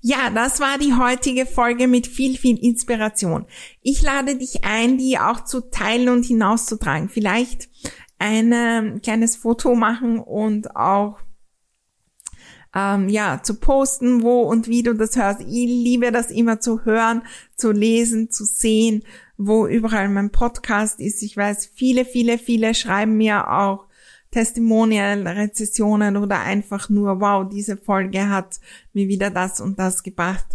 Ja, 0.00 0.30
das 0.30 0.60
war 0.60 0.78
die 0.78 0.94
heutige 0.94 1.46
Folge 1.46 1.88
mit 1.88 2.06
viel, 2.06 2.36
viel 2.36 2.58
Inspiration. 2.58 3.46
Ich 3.82 4.02
lade 4.02 4.36
dich 4.36 4.64
ein, 4.64 4.98
die 4.98 5.18
auch 5.18 5.44
zu 5.44 5.70
teilen 5.70 6.10
und 6.10 6.24
hinauszutragen. 6.24 7.08
Vielleicht 7.08 7.68
ein 8.18 9.00
kleines 9.02 9.36
Foto 9.36 9.74
machen 9.74 10.18
und 10.18 10.76
auch 10.76 11.20
ähm, 12.74 13.08
ja 13.08 13.40
zu 13.42 13.54
posten, 13.54 14.22
wo 14.22 14.42
und 14.42 14.68
wie 14.68 14.82
du 14.82 14.94
das 14.94 15.16
hörst. 15.16 15.40
Ich 15.40 15.48
liebe 15.48 16.12
das 16.12 16.30
immer 16.30 16.60
zu 16.60 16.84
hören, 16.84 17.22
zu 17.56 17.72
lesen, 17.72 18.30
zu 18.30 18.44
sehen, 18.44 19.02
wo 19.36 19.66
überall 19.66 20.08
mein 20.08 20.30
Podcast 20.30 21.00
ist. 21.00 21.22
Ich 21.22 21.36
weiß, 21.36 21.70
viele, 21.74 22.04
viele, 22.04 22.38
viele 22.38 22.74
schreiben 22.74 23.16
mir 23.16 23.50
auch 23.50 23.87
Testimonial, 24.30 25.26
Rezessionen 25.26 26.16
oder 26.16 26.40
einfach 26.40 26.88
nur, 26.88 27.20
wow, 27.20 27.48
diese 27.48 27.76
Folge 27.76 28.28
hat 28.28 28.60
mir 28.92 29.08
wieder 29.08 29.30
das 29.30 29.60
und 29.60 29.78
das 29.78 30.02
gebracht. 30.02 30.46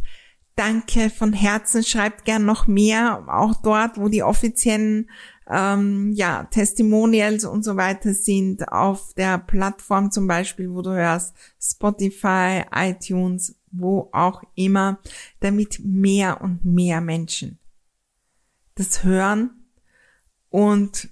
Danke 0.55 1.09
von 1.09 1.33
Herzen, 1.33 1.83
schreibt 1.83 2.25
gern 2.25 2.45
noch 2.45 2.67
mehr, 2.67 3.25
auch 3.27 3.55
dort, 3.55 3.97
wo 3.97 4.07
die 4.07 4.21
offiziellen 4.21 5.09
ähm, 5.49 6.11
ja, 6.13 6.43
Testimonials 6.45 7.43
und 7.45 7.63
so 7.63 7.75
weiter 7.75 8.13
sind, 8.13 8.71
auf 8.71 9.13
der 9.15 9.39
Plattform 9.39 10.11
zum 10.11 10.27
Beispiel, 10.27 10.71
wo 10.71 10.81
du 10.81 10.91
hörst, 10.91 11.35
Spotify, 11.59 12.63
iTunes, 12.71 13.55
wo 13.71 14.09
auch 14.13 14.43
immer, 14.53 14.99
damit 15.39 15.81
mehr 15.83 16.41
und 16.41 16.63
mehr 16.63 17.01
Menschen 17.01 17.59
das 18.75 19.03
hören. 19.03 19.51
Und 20.49 21.09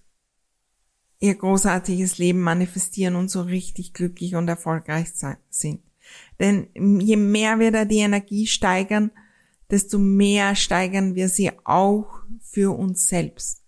ihr 1.21 1.35
großartiges 1.35 2.17
Leben 2.17 2.41
manifestieren 2.41 3.15
und 3.15 3.29
so 3.29 3.43
richtig 3.43 3.93
glücklich 3.93 4.35
und 4.35 4.47
erfolgreich 4.47 5.13
sind. 5.49 5.79
Denn 6.39 6.67
je 6.73 7.15
mehr 7.15 7.59
wir 7.59 7.71
da 7.71 7.85
die 7.85 7.99
Energie 7.99 8.47
steigern, 8.47 9.11
desto 9.69 9.99
mehr 9.99 10.55
steigern 10.55 11.15
wir 11.15 11.29
sie 11.29 11.51
auch 11.63 12.23
für 12.41 12.75
uns 12.75 13.07
selbst. 13.07 13.63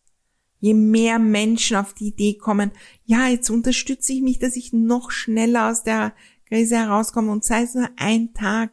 Je 0.60 0.74
mehr 0.74 1.20
Menschen 1.20 1.78
auf 1.78 1.94
die 1.94 2.08
Idee 2.08 2.38
kommen, 2.38 2.72
ja, 3.06 3.28
jetzt 3.28 3.50
unterstütze 3.50 4.13
ich 4.13 4.22
mich, 4.22 4.39
dass 4.39 4.56
ich 4.56 4.74
noch 4.74 5.12
schneller 5.12 5.70
aus 5.70 5.84
der 5.84 6.16
Krise 6.48 6.78
herauskomme 6.78 7.32
und 7.32 7.44
sei 7.46 7.63
es 7.63 7.76
nur 7.76 7.89
ein 7.98 8.34
Tag. 8.34 8.72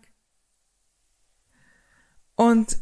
Und, 2.35 2.81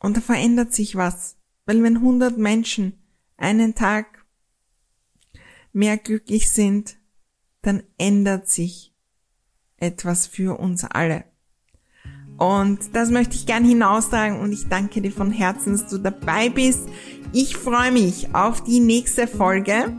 und 0.00 0.16
da 0.16 0.20
verändert 0.20 0.74
sich 0.74 0.96
was. 0.96 1.39
Weil 1.70 1.84
wenn 1.84 1.98
100 1.98 2.36
Menschen 2.36 2.94
einen 3.36 3.76
Tag 3.76 4.26
mehr 5.72 5.98
glücklich 5.98 6.50
sind, 6.50 6.96
dann 7.62 7.84
ändert 7.96 8.48
sich 8.48 8.92
etwas 9.76 10.26
für 10.26 10.58
uns 10.58 10.82
alle. 10.82 11.22
Und 12.38 12.96
das 12.96 13.12
möchte 13.12 13.36
ich 13.36 13.46
gern 13.46 13.64
hinaustragen 13.64 14.40
und 14.40 14.50
ich 14.50 14.66
danke 14.66 15.00
dir 15.00 15.12
von 15.12 15.30
Herzen, 15.30 15.70
dass 15.70 15.86
du 15.86 15.98
dabei 15.98 16.48
bist. 16.48 16.88
Ich 17.32 17.56
freue 17.56 17.92
mich 17.92 18.34
auf 18.34 18.64
die 18.64 18.80
nächste 18.80 19.28
Folge. 19.28 19.96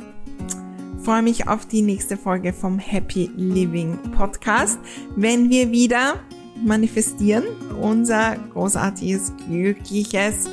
freue 1.05 1.21
mich 1.21 1.47
auf 1.47 1.65
die 1.65 1.84
nächste 1.84 2.17
Folge 2.17 2.51
vom 2.51 2.79
Happy 2.79 3.31
Living 3.38 3.97
Podcast, 4.12 4.77
wenn 5.15 5.49
wir 5.49 5.71
wieder 5.71 6.21
manifestieren 6.65 7.45
unser 7.81 8.36
großartiges, 8.51 9.31
glückliches 9.47 10.49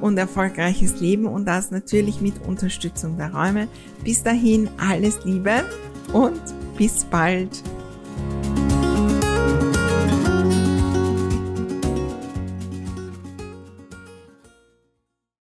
und 0.00 0.18
erfolgreiches 0.18 1.00
Leben 1.00 1.26
und 1.26 1.46
das 1.46 1.70
natürlich 1.70 2.20
mit 2.20 2.34
Unterstützung 2.46 3.16
der 3.16 3.32
Räume. 3.32 3.68
Bis 4.04 4.22
dahin 4.22 4.68
alles 4.78 5.24
Liebe 5.24 5.64
und 6.12 6.40
bis 6.76 7.04
bald. 7.04 7.62